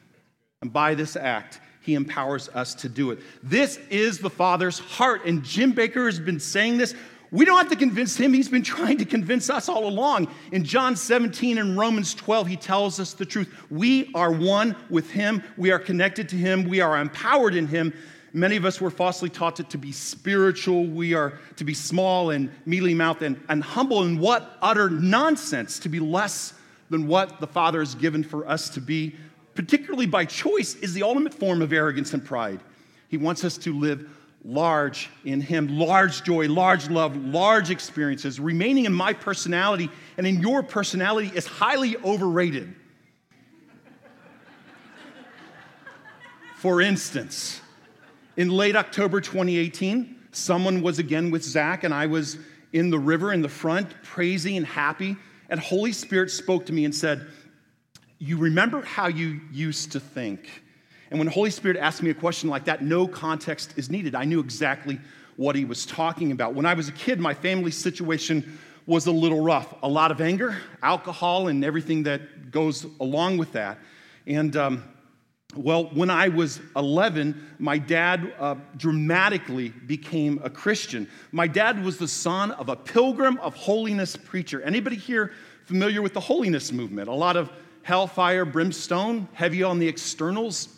[0.62, 3.20] And by this act, he empowers us to do it.
[3.42, 5.26] This is the Father's heart.
[5.26, 6.94] And Jim Baker has been saying this.
[7.32, 10.28] We don't have to convince him, he's been trying to convince us all along.
[10.52, 13.50] In John 17 and Romans 12, he tells us the truth.
[13.70, 17.94] We are one with him, we are connected to him, we are empowered in him.
[18.34, 20.86] Many of us were falsely taught to, to be spiritual.
[20.86, 24.04] We are to be small and mealy mouthed and, and humble.
[24.04, 26.54] And what utter nonsense to be less
[26.90, 29.16] than what the Father has given for us to be,
[29.54, 32.62] particularly by choice, is the ultimate form of arrogance and pride.
[33.10, 34.10] He wants us to live
[34.44, 38.40] large in Him, large joy, large love, large experiences.
[38.40, 42.74] Remaining in my personality and in your personality is highly overrated.
[46.56, 47.60] For instance,
[48.38, 52.38] in late October 2018, someone was again with Zach, and I was
[52.74, 55.18] in the river in the front, praising and happy.
[55.50, 57.28] And Holy Spirit spoke to me and said,
[58.20, 60.50] You remember how you used to think?
[61.10, 64.16] And when Holy Spirit asked me a question like that, no context is needed.
[64.16, 65.00] I knew exactly
[65.36, 66.54] what he was talking about.
[66.54, 69.74] When I was a kid, my family situation was a little rough.
[69.84, 73.78] A lot of anger, alcohol, and everything that goes along with that.
[74.26, 74.84] And um,
[75.56, 81.10] well, when I was 11, my dad uh, dramatically became a Christian.
[81.32, 84.62] My dad was the son of a pilgrim of holiness preacher.
[84.62, 85.34] Anybody here
[85.66, 87.10] familiar with the holiness movement?
[87.10, 87.52] A lot of
[87.84, 90.70] hellfire, brimstone, heavy on the externals,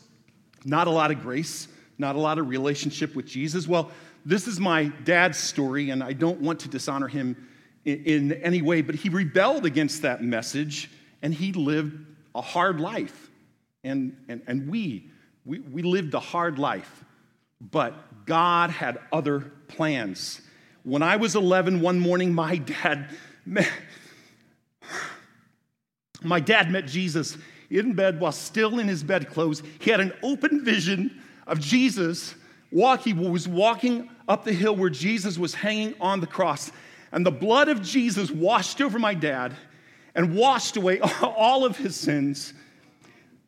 [0.65, 1.67] not a lot of grace,
[1.97, 3.67] not a lot of relationship with Jesus.
[3.67, 3.91] Well,
[4.25, 7.35] this is my dad's story, and I don't want to dishonor him
[7.85, 10.89] in, in any way, but he rebelled against that message
[11.21, 12.05] and he lived
[12.35, 13.22] a hard life.
[13.83, 15.09] And, and, and we,
[15.45, 17.03] we, we lived a hard life,
[17.59, 20.41] but God had other plans.
[20.83, 23.09] When I was 11, one morning, my dad,
[23.45, 23.69] met,
[26.21, 27.37] my dad met Jesus
[27.69, 29.63] in bed while still in his bedclothes.
[29.79, 32.35] He had an open vision of Jesus.
[32.71, 36.71] Walk, he was walking up the hill where Jesus was hanging on the cross.
[37.11, 39.53] And the blood of Jesus washed over my dad
[40.15, 42.53] and washed away all of his sins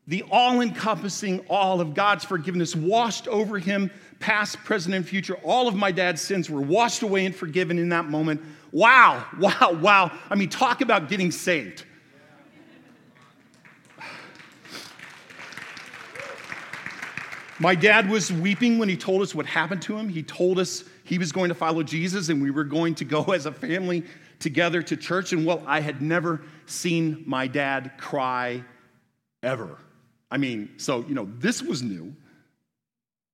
[0.08, 3.89] the all encompassing all of God's forgiveness washed over him,
[4.20, 5.36] past, present, and future.
[5.43, 8.41] All of my dad's sins were washed away and forgiven in that moment.
[8.72, 10.12] Wow, wow, wow.
[10.30, 11.86] I mean, talk about getting saved.
[17.58, 20.10] My dad was weeping when he told us what happened to him.
[20.10, 23.24] He told us he was going to follow Jesus and we were going to go
[23.34, 24.03] as a family
[24.39, 25.32] together to church.
[25.32, 28.64] And well, I had never seen my dad cry
[29.41, 29.78] ever.
[30.32, 32.16] I mean, so, you know, this was new.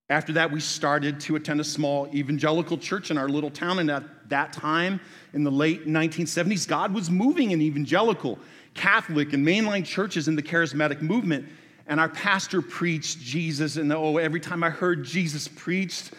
[0.10, 3.80] After that, we started to attend a small evangelical church in our little town.
[3.80, 5.00] And at that time,
[5.34, 8.38] in the late 1970s, God was moving in evangelical,
[8.74, 11.48] Catholic, and mainline churches in the charismatic movement.
[11.88, 13.78] And our pastor preached Jesus.
[13.78, 16.12] And oh, every time I heard Jesus preached,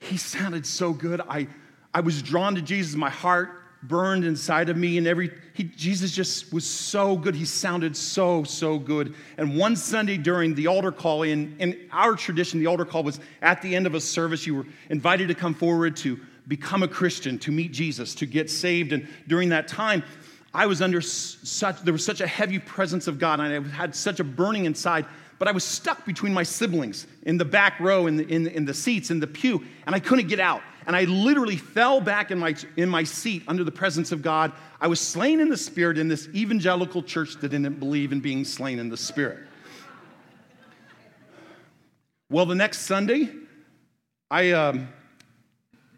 [0.00, 1.20] he sounded so good.
[1.20, 1.46] I,
[1.94, 2.96] I was drawn to Jesus.
[2.96, 7.34] My heart burned inside of me and every he, jesus just was so good.
[7.34, 9.14] He sounded so so good.
[9.38, 13.20] And one sunday during the altar call in, in our tradition the altar call was
[13.40, 14.46] at the end of a service.
[14.46, 18.50] You were invited to come forward to become a christian to meet jesus to get
[18.50, 18.92] saved.
[18.92, 20.02] And during that time
[20.52, 23.94] i was under such there was such a heavy presence of god and i had
[23.94, 25.06] such a burning inside
[25.38, 28.64] but i was stuck between my siblings in the back row in the, in, in
[28.64, 30.60] the seats in the pew and i couldn't get out
[30.90, 34.50] and I literally fell back in my, in my seat under the presence of God.
[34.80, 38.44] I was slain in the Spirit in this evangelical church that didn't believe in being
[38.44, 39.38] slain in the Spirit.
[42.28, 43.28] Well, the next Sunday,
[44.32, 44.88] I, um,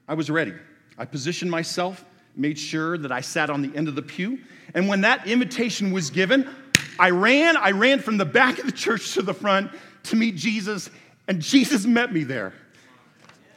[0.07, 0.53] I was ready.
[0.99, 2.05] I positioned myself,
[2.37, 4.41] made sure that I sat on the end of the pew.
[4.75, 6.47] And when that invitation was given,
[6.99, 7.57] I ran.
[7.57, 9.71] I ran from the back of the church to the front
[10.03, 10.91] to meet Jesus,
[11.29, 12.53] and Jesus met me there.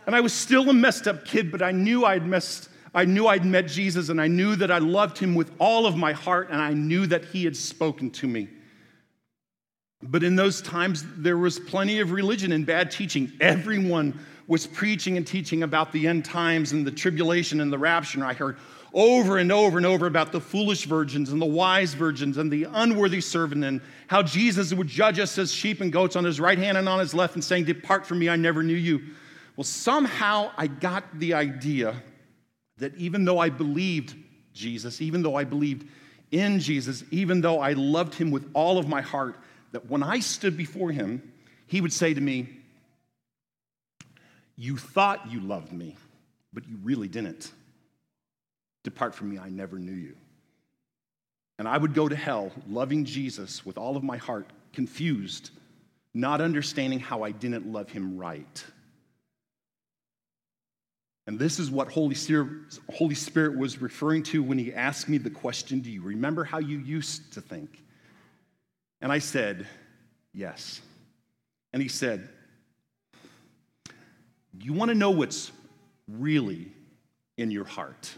[0.06, 3.28] And I was still a messed up kid, but I knew I'd messed I knew
[3.28, 6.50] I'd met Jesus and I knew that I loved him with all of my heart
[6.50, 8.48] and I knew that he had spoken to me.
[10.02, 13.34] But in those times, there was plenty of religion and bad teaching.
[13.42, 18.20] Everyone was preaching and teaching about the end times and the tribulation and the rapture,
[18.20, 18.58] and I heard
[18.94, 22.66] over and over and over about the foolish virgins and the wise virgins and the
[22.72, 26.58] unworthy servant and how Jesus would judge us as sheep and goats on his right
[26.58, 29.02] hand and on his left and saying, Depart from me, I never knew you.
[29.56, 31.96] Well, somehow I got the idea
[32.78, 34.16] that even though I believed
[34.54, 35.88] Jesus, even though I believed
[36.32, 39.38] in Jesus, even though I loved him with all of my heart,
[39.72, 41.34] that when I stood before him,
[41.68, 42.50] he would say to me,
[44.58, 45.96] You thought you loved me,
[46.54, 47.52] but you really didn't.
[48.84, 50.16] Depart from me, I never knew you.
[51.58, 55.52] And I would go to hell loving Jesus with all of my heart, confused,
[56.14, 58.66] not understanding how I didn't love him right.
[61.28, 65.18] And this is what Holy Spirit, Holy Spirit was referring to when he asked me
[65.18, 67.82] the question Do you remember how you used to think?
[69.02, 69.68] And I said,
[70.34, 70.82] Yes.
[71.74, 72.30] And he said,
[74.60, 75.52] You want to know what's
[76.08, 76.72] really
[77.38, 78.12] in your heart?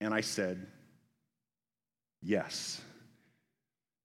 [0.00, 0.66] And I said,
[2.22, 2.80] Yes.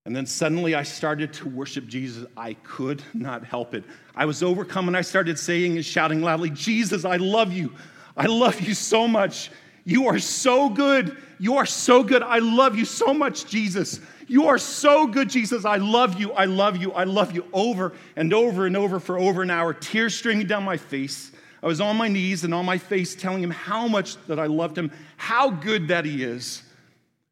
[0.10, 2.26] And then suddenly I started to worship Jesus.
[2.36, 3.84] I could not help it.
[4.16, 7.76] I was overcome and I started saying and shouting loudly, Jesus, I love you.
[8.18, 9.52] I love you so much.
[9.86, 11.16] You are so good.
[11.38, 12.24] You are so good.
[12.24, 14.00] I love you so much, Jesus.
[14.28, 15.64] You are so good, Jesus.
[15.64, 16.32] I love you.
[16.32, 16.92] I love you.
[16.94, 20.64] I love you over and over and over for over an hour, tears streaming down
[20.64, 21.32] my face.
[21.62, 24.48] I was on my knees and on my face telling him how much that I
[24.48, 26.64] loved him, how good that he is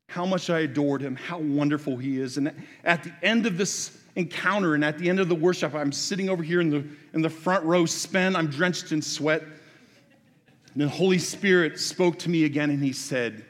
[0.08, 2.38] how much I adored him, how wonderful he is.
[2.38, 2.53] And
[2.84, 6.30] at the end of this encounter and at the end of the worship, I'm sitting
[6.30, 6.84] over here in the,
[7.14, 9.43] in the front row, spent, I'm drenched in sweat.
[10.74, 13.45] And the Holy Spirit spoke to me again and he said,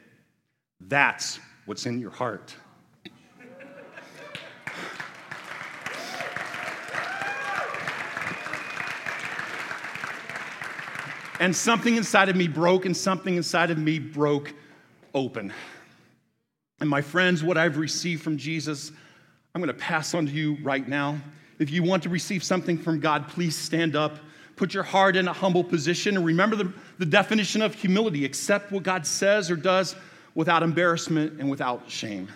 [0.80, 2.54] That's what's in your heart.
[11.40, 14.52] and something inside of me broke, and something inside of me broke
[15.14, 15.52] open.
[16.80, 18.92] And my friends, what I've received from Jesus,
[19.54, 21.18] I'm going to pass on to you right now.
[21.58, 24.18] If you want to receive something from God, please stand up.
[24.54, 28.72] Put your heart in a humble position and remember the, the definition of humility accept
[28.72, 29.96] what God says or does
[30.34, 32.28] without embarrassment and without shame.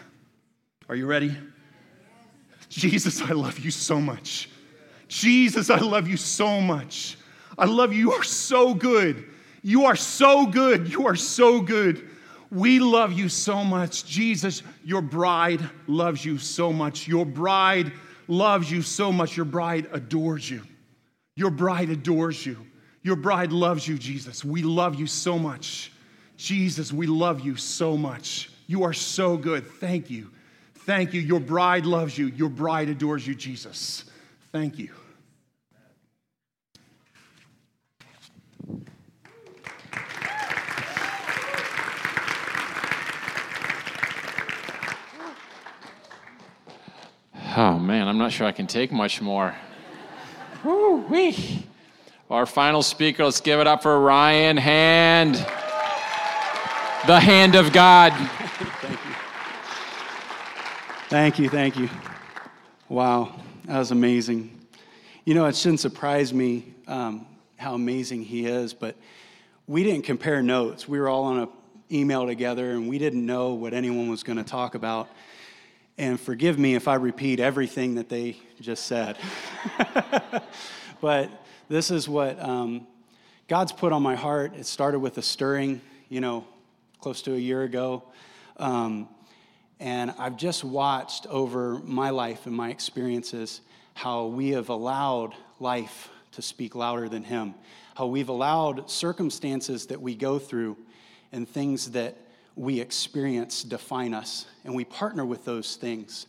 [0.88, 1.36] Are you ready?
[2.68, 4.48] Jesus, I love you so much.
[5.08, 7.18] Jesus, I love you so much.
[7.58, 7.98] I love you.
[7.98, 9.24] You are so good.
[9.62, 10.90] You are so good.
[10.90, 12.08] You are so good.
[12.52, 14.04] We love you so much.
[14.04, 17.08] Jesus, your bride loves you so much.
[17.08, 17.90] Your bride
[18.28, 19.38] loves you so much.
[19.38, 20.60] Your bride adores you.
[21.34, 22.58] Your bride adores you.
[23.02, 24.44] Your bride loves you, Jesus.
[24.44, 25.92] We love you so much.
[26.36, 28.50] Jesus, we love you so much.
[28.66, 29.66] You are so good.
[29.66, 30.30] Thank you.
[30.80, 31.22] Thank you.
[31.22, 32.26] Your bride loves you.
[32.26, 34.04] Your bride adores you, Jesus.
[34.52, 34.90] Thank you.
[47.54, 49.54] Oh man, I'm not sure I can take much more.
[50.64, 51.66] Woo-wee.
[52.30, 55.34] Our final speaker, let's give it up for Ryan Hand.
[57.06, 58.14] The hand of God.
[58.14, 59.10] thank you.
[61.10, 61.90] Thank you, thank you.
[62.88, 63.34] Wow,
[63.66, 64.58] that was amazing.
[65.26, 67.26] You know, it shouldn't surprise me um,
[67.58, 68.96] how amazing he is, but
[69.66, 70.88] we didn't compare notes.
[70.88, 71.48] We were all on an
[71.90, 75.10] email together, and we didn't know what anyone was going to talk about.
[75.98, 79.18] And forgive me if I repeat everything that they just said.
[81.00, 81.30] but
[81.68, 82.86] this is what um,
[83.46, 84.54] God's put on my heart.
[84.56, 86.46] It started with a stirring, you know,
[87.00, 88.04] close to a year ago.
[88.56, 89.08] Um,
[89.80, 93.60] and I've just watched over my life and my experiences
[93.94, 97.54] how we have allowed life to speak louder than Him,
[97.94, 100.78] how we've allowed circumstances that we go through
[101.32, 102.16] and things that
[102.56, 106.26] we experience define us, and we partner with those things.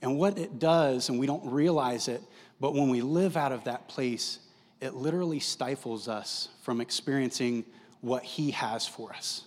[0.00, 2.22] And what it does, and we don't realize it,
[2.60, 4.38] but when we live out of that place,
[4.80, 7.64] it literally stifles us from experiencing
[8.00, 9.42] what He has for us.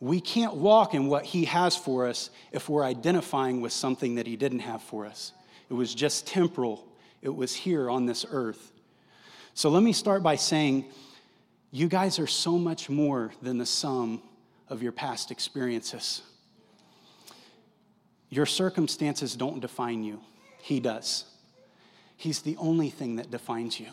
[0.00, 4.26] We can't walk in what He has for us if we're identifying with something that
[4.26, 5.32] He didn't have for us.
[5.68, 6.86] It was just temporal,
[7.22, 8.72] it was here on this earth.
[9.54, 10.86] So let me start by saying,
[11.70, 14.22] you guys are so much more than the sum
[14.68, 16.22] of your past experiences.
[18.30, 20.20] Your circumstances don't define you,
[20.60, 21.24] He does.
[22.16, 23.88] He's the only thing that defines you.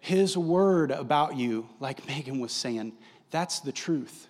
[0.00, 2.92] His word about you, like Megan was saying,
[3.30, 4.26] that's the truth.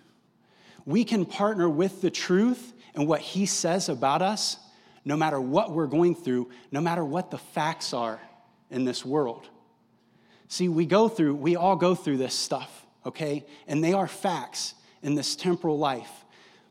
[0.85, 4.57] We can partner with the truth and what He says about us,
[5.03, 8.19] no matter what we're going through, no matter what the facts are
[8.69, 9.47] in this world.
[10.47, 13.45] See, we go through, we all go through this stuff, okay?
[13.67, 14.75] And they are facts
[15.05, 16.25] in this temporal life,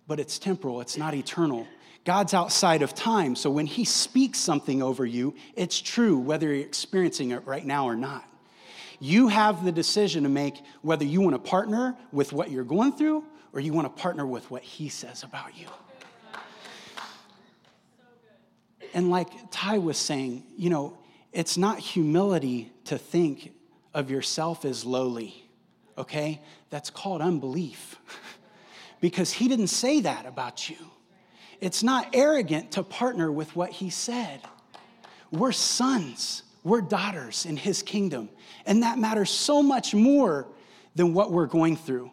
[0.09, 1.69] but it's temporal, it's not eternal.
[2.05, 6.67] God's outside of time, so when He speaks something over you, it's true whether you're
[6.67, 8.29] experiencing it right now or not.
[8.99, 12.93] You have the decision to make whether you want to partner with what you're going
[12.95, 15.69] through or you want to partner with what He says about you.
[18.95, 20.99] And like Ty was saying, you know,
[21.33, 23.53] it's not humility to think
[23.93, 25.44] of yourself as lowly,
[25.97, 26.41] okay?
[26.71, 27.99] That's called unbelief.
[29.01, 30.77] because he didn't say that about you.
[31.61, 34.41] It's not arrogant to partner with what he said.
[35.31, 38.29] We're sons, we're daughters in his kingdom.
[38.67, 40.47] And that matters so much more
[40.95, 42.11] than what we're going through.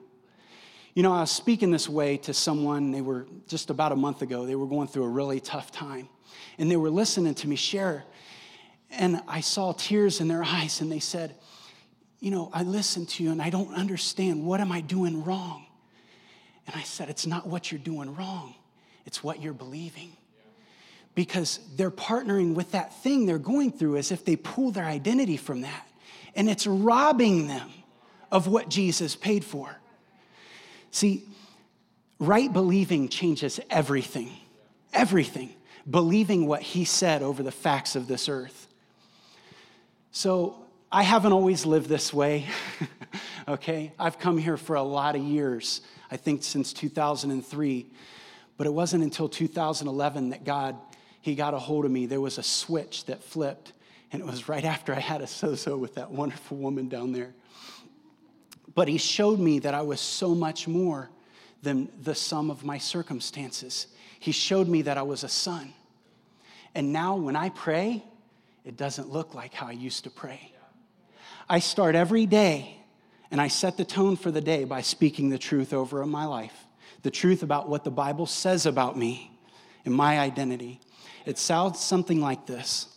[0.93, 4.21] You know, I was speaking this way to someone, they were just about a month
[4.21, 6.09] ago, they were going through a really tough time.
[6.57, 8.03] And they were listening to me share.
[8.89, 11.35] And I saw tears in their eyes, and they said,
[12.21, 14.45] You know, I listen to you and I don't understand.
[14.45, 15.65] What am I doing wrong?
[16.67, 18.55] And I said, It's not what you're doing wrong,
[19.05, 20.13] it's what you're believing.
[21.13, 25.35] Because they're partnering with that thing they're going through as if they pull their identity
[25.35, 25.85] from that.
[26.35, 27.69] And it's robbing them
[28.31, 29.75] of what Jesus paid for.
[30.91, 31.25] See,
[32.17, 34.31] right believing changes everything.
[34.93, 35.53] Everything.
[35.89, 38.69] Believing what he said over the facts of this earth.
[40.13, 40.63] So
[40.93, 42.47] I haven't always lived this way,
[43.47, 43.93] okay?
[43.97, 45.79] I've come here for a lot of years,
[46.11, 47.85] I think since 2003.
[48.57, 50.75] But it wasn't until 2011 that God,
[51.21, 52.07] He got a hold of me.
[52.07, 53.71] There was a switch that flipped,
[54.11, 57.13] and it was right after I had a so so with that wonderful woman down
[57.13, 57.33] there.
[58.75, 61.09] But He showed me that I was so much more
[61.61, 63.87] than the sum of my circumstances.
[64.19, 65.73] He showed me that I was a son.
[66.75, 68.03] And now when I pray,
[68.65, 70.51] it doesn't look like how I used to pray.
[71.51, 72.77] I start every day
[73.29, 76.55] and I set the tone for the day by speaking the truth over my life,
[77.03, 79.37] the truth about what the Bible says about me
[79.83, 80.79] and my identity.
[81.25, 82.87] It sounds something like this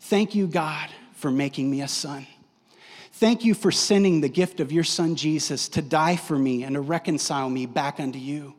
[0.00, 2.26] Thank you, God, for making me a son.
[3.12, 6.76] Thank you for sending the gift of your son Jesus to die for me and
[6.76, 8.54] to reconcile me back unto you.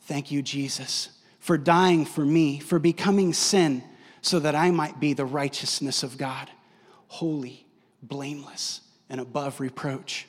[0.00, 3.84] Thank you, Jesus, for dying for me, for becoming sin
[4.22, 6.50] so that I might be the righteousness of God,
[7.06, 7.68] holy,
[8.02, 10.26] blameless, and above reproach.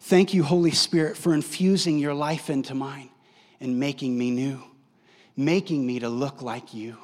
[0.00, 3.10] Thank you, Holy Spirit, for infusing your life into mine
[3.60, 4.62] and making me new,
[5.36, 6.96] making me to look like you.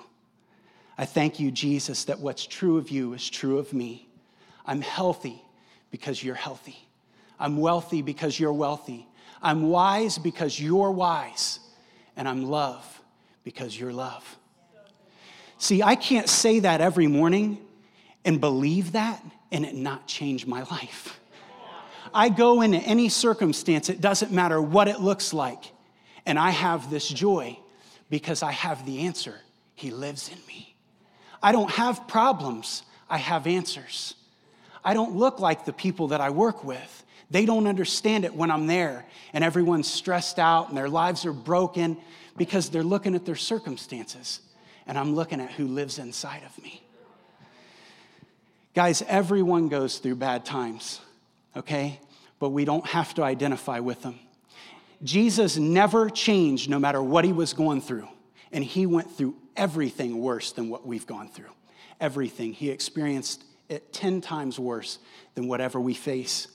[0.99, 4.09] I thank you, Jesus, that what's true of you is true of me.
[4.65, 5.43] I'm healthy
[5.91, 6.89] because you're healthy.
[7.39, 9.07] I'm wealthy because you're wealthy.
[9.43, 11.61] I'm wise because you're wise.
[12.17, 13.03] And I'm love
[13.45, 14.39] because you're love.
[15.59, 17.59] See, I can't say that every morning
[18.25, 19.23] and believe that
[19.53, 21.21] and it not change my life.
[22.15, 25.73] I go into any circumstance, it doesn't matter what it looks like,
[26.25, 27.59] and I have this joy
[28.09, 29.35] because I have the answer.
[29.75, 30.75] He lives in me.
[31.43, 34.15] I don't have problems, I have answers.
[34.85, 37.05] I don't look like the people that I work with.
[37.31, 41.33] They don't understand it when I'm there and everyone's stressed out and their lives are
[41.33, 41.97] broken
[42.37, 44.41] because they're looking at their circumstances
[44.87, 46.86] and I'm looking at who lives inside of me.
[48.77, 51.01] Guys, everyone goes through bad times,
[51.57, 51.99] okay?
[52.39, 54.19] But we don't have to identify with them.
[55.03, 58.07] Jesus never changed no matter what he was going through,
[58.53, 61.49] and he went through everything worse than what we've gone through.
[62.03, 62.53] Everything.
[62.53, 64.99] He experienced it 10 times worse
[65.35, 66.47] than whatever we face.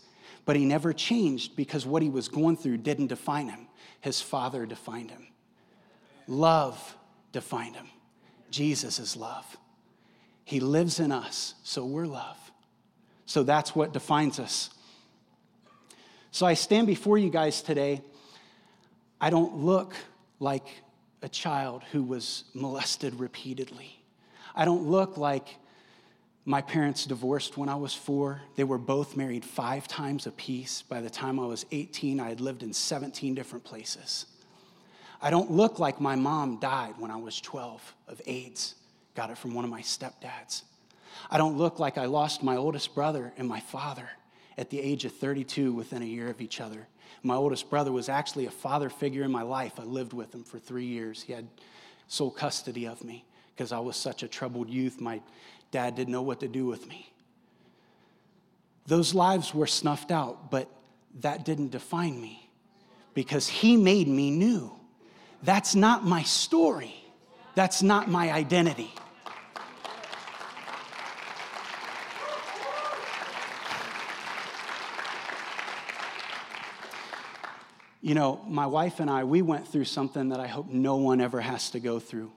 [0.46, 3.68] But he never changed because what he was going through didn't define him.
[4.00, 5.26] His father defined him,
[6.28, 6.96] love
[7.32, 7.90] defined him.
[8.52, 9.58] Jesus is love.
[10.52, 12.38] He lives in us, so we're love.
[13.26, 14.70] So that's what defines us.
[16.32, 18.02] So I stand before you guys today.
[19.22, 19.95] I don't look
[20.41, 20.68] like
[21.22, 24.04] a child who was molested repeatedly.
[24.54, 25.47] I don't look like
[26.43, 28.41] my parents divorced when I was four.
[28.58, 30.82] They were both married five times apiece.
[30.82, 34.26] By the time I was 18, I had lived in 17 different places.
[35.22, 38.76] I don't look like my mom died when I was 12 of AIDS.
[39.16, 40.64] Got it from one of my stepdads.
[41.30, 44.09] I don't look like I lost my oldest brother and my father
[44.57, 46.88] at the age of 32 within a year of each other.
[47.24, 49.80] My oldest brother was actually a father figure in my life.
[49.80, 51.22] I lived with him for three years.
[51.22, 51.47] He had
[52.07, 54.99] sole custody of me because I was such a troubled youth.
[54.99, 55.22] My
[55.72, 57.12] dad didn't know what to do with me.
[58.88, 60.70] Those lives were snuffed out, but
[61.20, 62.49] that didn't define me
[63.14, 64.72] because he made me new.
[65.43, 67.01] That's not my story.
[67.56, 68.93] That's not my identity.
[78.04, 81.22] You know, my wife and I, we went through something that I hope no one
[81.22, 82.32] ever has to go through.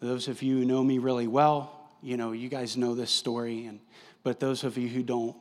[0.00, 3.66] Those of you who know me really well, you know, you guys know this story,
[3.66, 3.78] and,
[4.24, 5.36] but those of you who don't,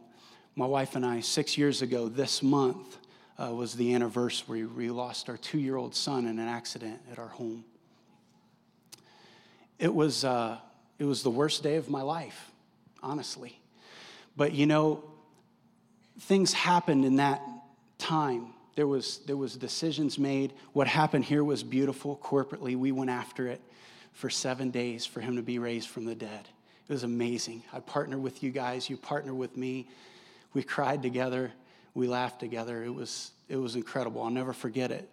[0.55, 2.97] my wife and I, six years ago this month,
[3.39, 4.65] uh, was the anniversary.
[4.65, 7.65] We lost our two year old son in an accident at our home.
[9.84, 10.59] It was, uh,
[10.97, 12.51] it was the worst day of my life,
[13.01, 13.59] honestly.
[14.38, 15.03] But you know,
[16.21, 17.41] things happened in that
[17.97, 18.53] time.
[18.75, 20.53] There was, there was decisions made.
[20.71, 22.17] What happened here was beautiful.
[22.23, 23.59] Corporately, we went after it
[24.13, 26.47] for seven days for him to be raised from the dead.
[26.88, 27.63] It was amazing.
[27.73, 28.89] I partnered with you guys.
[28.89, 29.89] You partnered with me.
[30.53, 31.51] We cried together.
[31.93, 32.86] We laughed together.
[32.86, 34.23] It was, it was incredible.
[34.23, 35.09] I'll never forget it.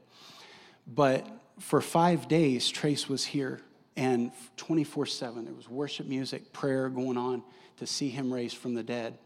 [0.87, 1.27] But
[1.59, 3.63] for five days, Trace was here,
[4.01, 7.43] and 24 7, there was worship music, prayer going on
[7.77, 9.19] to see him raised from the dead.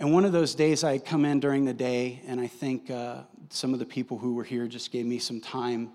[0.00, 3.24] And one of those days, I come in during the day, and I think uh,
[3.50, 5.90] some of the people who were here just gave me some time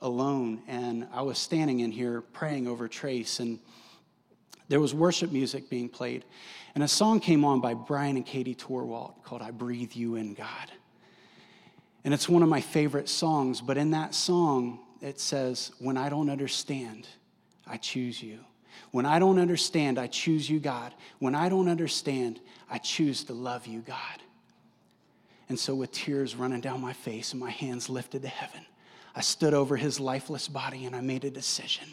[0.00, 0.62] alone.
[0.68, 3.58] And I was standing in here praying over Trace, and
[4.68, 6.24] there was worship music being played.
[6.76, 10.34] And a song came on by Bryan and Katie Torwalt called I Breathe You in
[10.34, 10.70] God.
[12.04, 16.08] And it's one of my favorite songs, but in that song, it says, When I
[16.08, 17.06] don't understand,
[17.66, 18.40] I choose you.
[18.90, 20.92] When I don't understand, I choose you, God.
[21.18, 22.40] When I don't understand,
[22.70, 23.96] I choose to love you, God.
[25.48, 28.64] And so, with tears running down my face and my hands lifted to heaven,
[29.14, 31.88] I stood over his lifeless body and I made a decision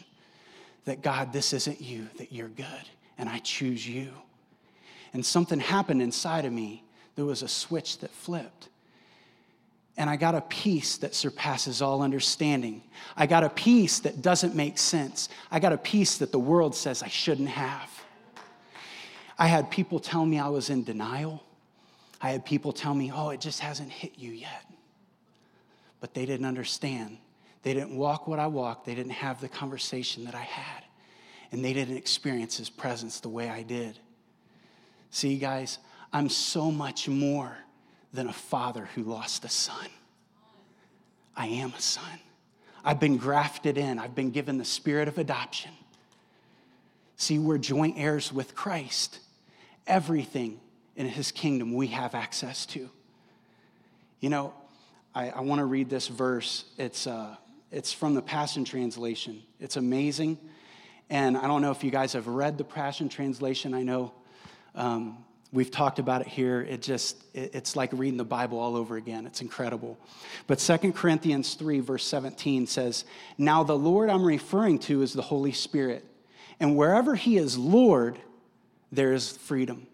[0.84, 4.10] that God, this isn't you, that you're good, and I choose you
[5.14, 6.84] and something happened inside of me.
[7.14, 8.68] There was a switch that flipped.
[9.96, 12.82] And I got a peace that surpasses all understanding.
[13.16, 15.28] I got a peace that doesn't make sense.
[15.50, 17.90] I got a peace that the world says I shouldn't have.
[19.38, 21.42] I had people tell me I was in denial.
[22.20, 24.64] I had people tell me, oh, it just hasn't hit you yet.
[26.00, 27.18] But they didn't understand.
[27.62, 28.86] They didn't walk what I walked.
[28.86, 30.84] They didn't have the conversation that I had.
[31.52, 33.98] And they didn't experience his presence the way I did.
[35.10, 35.78] See, guys,
[36.12, 37.56] I'm so much more
[38.14, 39.88] than a father who lost a son.
[41.36, 42.20] I am a son.
[42.84, 45.72] I've been grafted in, I've been given the spirit of adoption.
[47.16, 49.18] See, we're joint heirs with Christ.
[49.86, 50.60] Everything
[50.96, 52.88] in his kingdom we have access to.
[54.20, 54.54] You know,
[55.14, 56.64] I, I want to read this verse.
[56.78, 57.36] It's, uh,
[57.72, 59.42] it's from the Passion Translation.
[59.60, 60.38] It's amazing.
[61.10, 63.74] And I don't know if you guys have read the Passion Translation.
[63.74, 64.12] I know
[64.74, 65.24] um,
[65.54, 66.60] we've talked about it here.
[66.62, 69.24] It just it's like reading the Bible all over again.
[69.24, 69.96] It's incredible.
[70.46, 73.04] But Second Corinthians 3, verse 17 says,
[73.38, 76.04] Now the Lord I'm referring to is the Holy Spirit.
[76.58, 78.18] And wherever He is Lord,
[78.90, 79.86] there is freedom.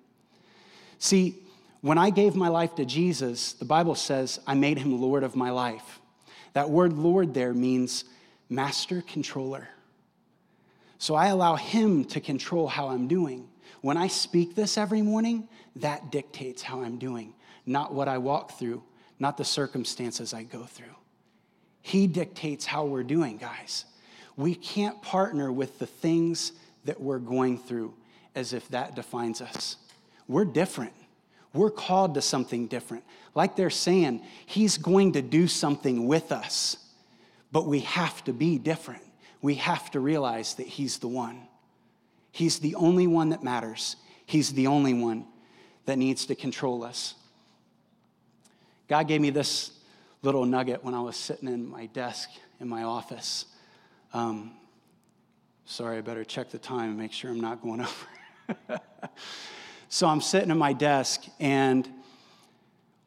[0.99, 1.37] See,
[1.83, 5.37] when I gave my life to Jesus, the Bible says I made Him Lord of
[5.37, 6.01] my life.
[6.55, 8.05] That word Lord there means
[8.49, 9.69] master controller.
[10.99, 13.50] So I allow Him to control how I'm doing.
[13.81, 17.35] When I speak this every morning, that dictates how I'm doing,
[17.67, 18.83] not what I walk through,
[19.19, 20.87] not the circumstances I go through.
[21.83, 23.85] He dictates how we're doing, guys.
[24.37, 26.53] We can't partner with the things
[26.85, 27.95] that we're going through
[28.35, 29.77] as if that defines us.
[30.29, 30.93] We're different.
[31.53, 33.05] We're called to something different.
[33.35, 36.77] Like they're saying, He's going to do something with us,
[37.51, 39.03] but we have to be different.
[39.43, 41.41] We have to realize that He's the one.
[42.33, 43.97] He's the only one that matters.
[44.27, 45.27] He's the only one
[45.87, 47.15] that needs to control us.
[48.89, 49.73] God gave me this
[50.23, 52.29] little nugget when I was sitting in my desk
[52.61, 53.47] in my office.
[54.13, 54.53] Um,
[55.65, 57.81] sorry, I better check the time and make sure I'm not going
[58.69, 58.81] over.
[59.89, 61.89] so I'm sitting at my desk, and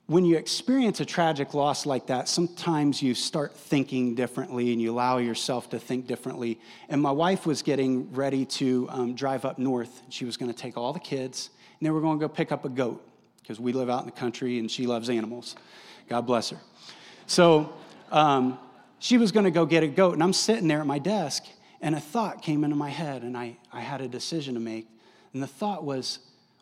[0.08, 4.92] when you experience a tragic loss like that, sometimes you start thinking differently and you
[4.92, 6.60] allow yourself to think differently.
[6.90, 10.02] And my wife was getting ready to um, drive up north.
[10.10, 11.50] She was going to take all the kids,
[11.80, 13.02] and they were going to go pick up a goat
[13.42, 15.56] because we live out in the country and she loves animals.
[16.10, 16.58] God bless her.
[17.26, 17.74] So
[18.12, 18.60] um,
[19.00, 21.46] she was going to go get a goat, and I'm sitting there at my desk,
[21.82, 24.86] and a thought came into my head, and I, I had a decision to make.
[25.34, 26.20] And the thought was,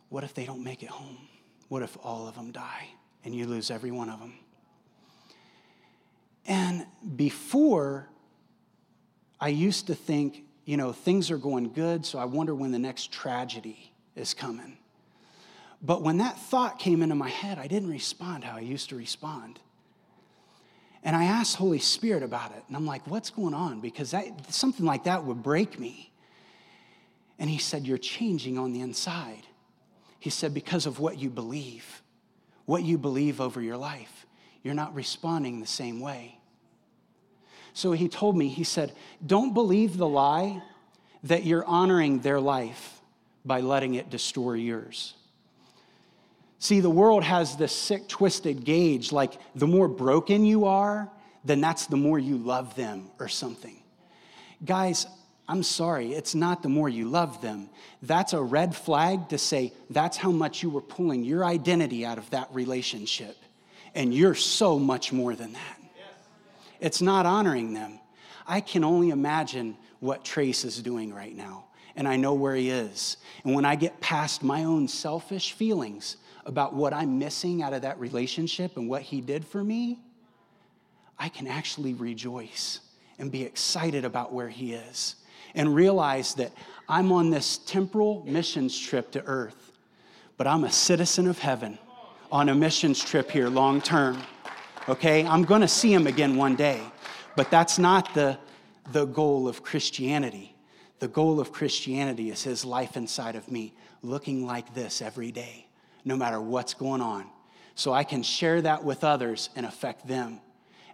[0.10, 1.18] what if they don't make it home?
[1.70, 2.90] What if all of them die?
[3.24, 4.34] And you lose every one of them.
[6.46, 8.10] And before,
[9.40, 12.80] I used to think, you know, things are going good, so I wonder when the
[12.80, 14.78] next tragedy is coming.
[15.82, 18.96] But when that thought came into my head, I didn't respond how I used to
[18.96, 19.60] respond.
[21.04, 23.82] And I asked Holy Spirit about it, and I'm like, what's going on?
[23.82, 26.12] Because that, something like that would break me.
[27.40, 29.48] And he said, You're changing on the inside.
[30.20, 32.04] He said, Because of what you believe
[32.66, 34.26] what you believe over your life.
[34.64, 36.38] you're not responding the same way.
[37.74, 38.94] So he told me, he said,
[39.26, 40.62] Don't believe the lie
[41.24, 43.02] that you're honoring their life
[43.44, 45.16] by letting it destroy yours.
[46.60, 51.10] See, the world has this sick, twisted gauge like the more broken you are,
[51.44, 53.82] then that's the more you love them or something.
[54.64, 55.08] Guys,
[55.52, 57.68] I'm sorry, it's not the more you love them.
[58.02, 62.18] That's a red flag to say that's how much you were pulling your identity out
[62.18, 63.36] of that relationship.
[63.94, 65.78] And you're so much more than that.
[66.80, 68.00] It's not honoring them.
[68.48, 71.66] I can only imagine what Trace is doing right now,
[71.98, 73.18] and I know where he is.
[73.44, 77.82] And when I get past my own selfish feelings about what I'm missing out of
[77.82, 80.00] that relationship and what he did for me,
[81.20, 82.80] I can actually rejoice
[83.20, 85.18] and be excited about where he is
[85.56, 86.52] and realize that
[86.88, 89.72] I'm on this temporal missions trip to earth,
[90.38, 91.78] but I'm a citizen of heaven
[92.32, 94.22] on a missions trip here long term.
[94.90, 95.26] Okay?
[95.26, 96.82] I'm going to see him again one day,
[97.36, 98.38] but that's not the,
[98.92, 100.56] the goal of Christianity.
[101.00, 105.68] The goal of Christianity is his life inside of me, looking like this every day,
[106.06, 107.26] no matter what's going on.
[107.76, 110.40] So I can share that with others and affect them.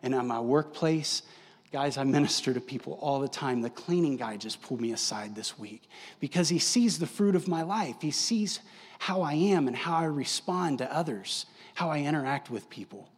[0.03, 1.23] And at my workplace,
[1.71, 3.61] Guys, I minister to people all the time.
[3.61, 5.89] The cleaning guy just pulled me aside this week
[6.19, 7.97] because he sees the fruit of my life.
[8.01, 8.61] He sees
[8.99, 13.09] how I am and how I respond to others, how I interact with people.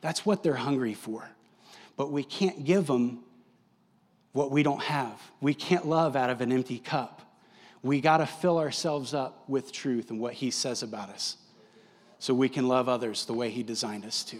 [0.00, 1.28] That's what they're hungry for.
[1.96, 3.24] But we can't give them
[4.32, 5.20] what we don't have.
[5.40, 7.20] We can't love out of an empty cup.
[7.82, 11.36] We got to fill ourselves up with truth and what he says about us
[12.18, 14.38] so we can love others the way he designed us to.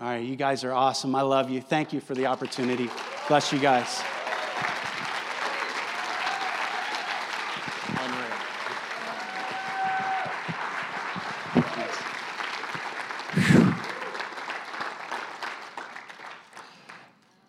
[0.00, 1.16] All right, you guys are awesome.
[1.16, 1.60] I love you.
[1.60, 2.88] Thank you for the opportunity.
[3.26, 4.00] Bless you guys.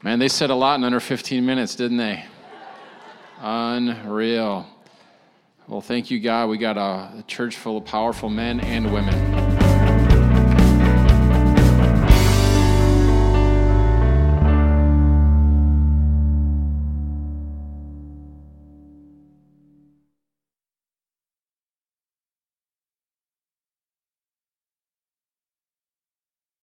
[0.01, 2.25] Man, they said a lot in under 15 minutes, didn't they?
[3.41, 4.65] Unreal.
[5.67, 6.49] Well, thank you, God.
[6.49, 9.28] We got a church full of powerful men and women.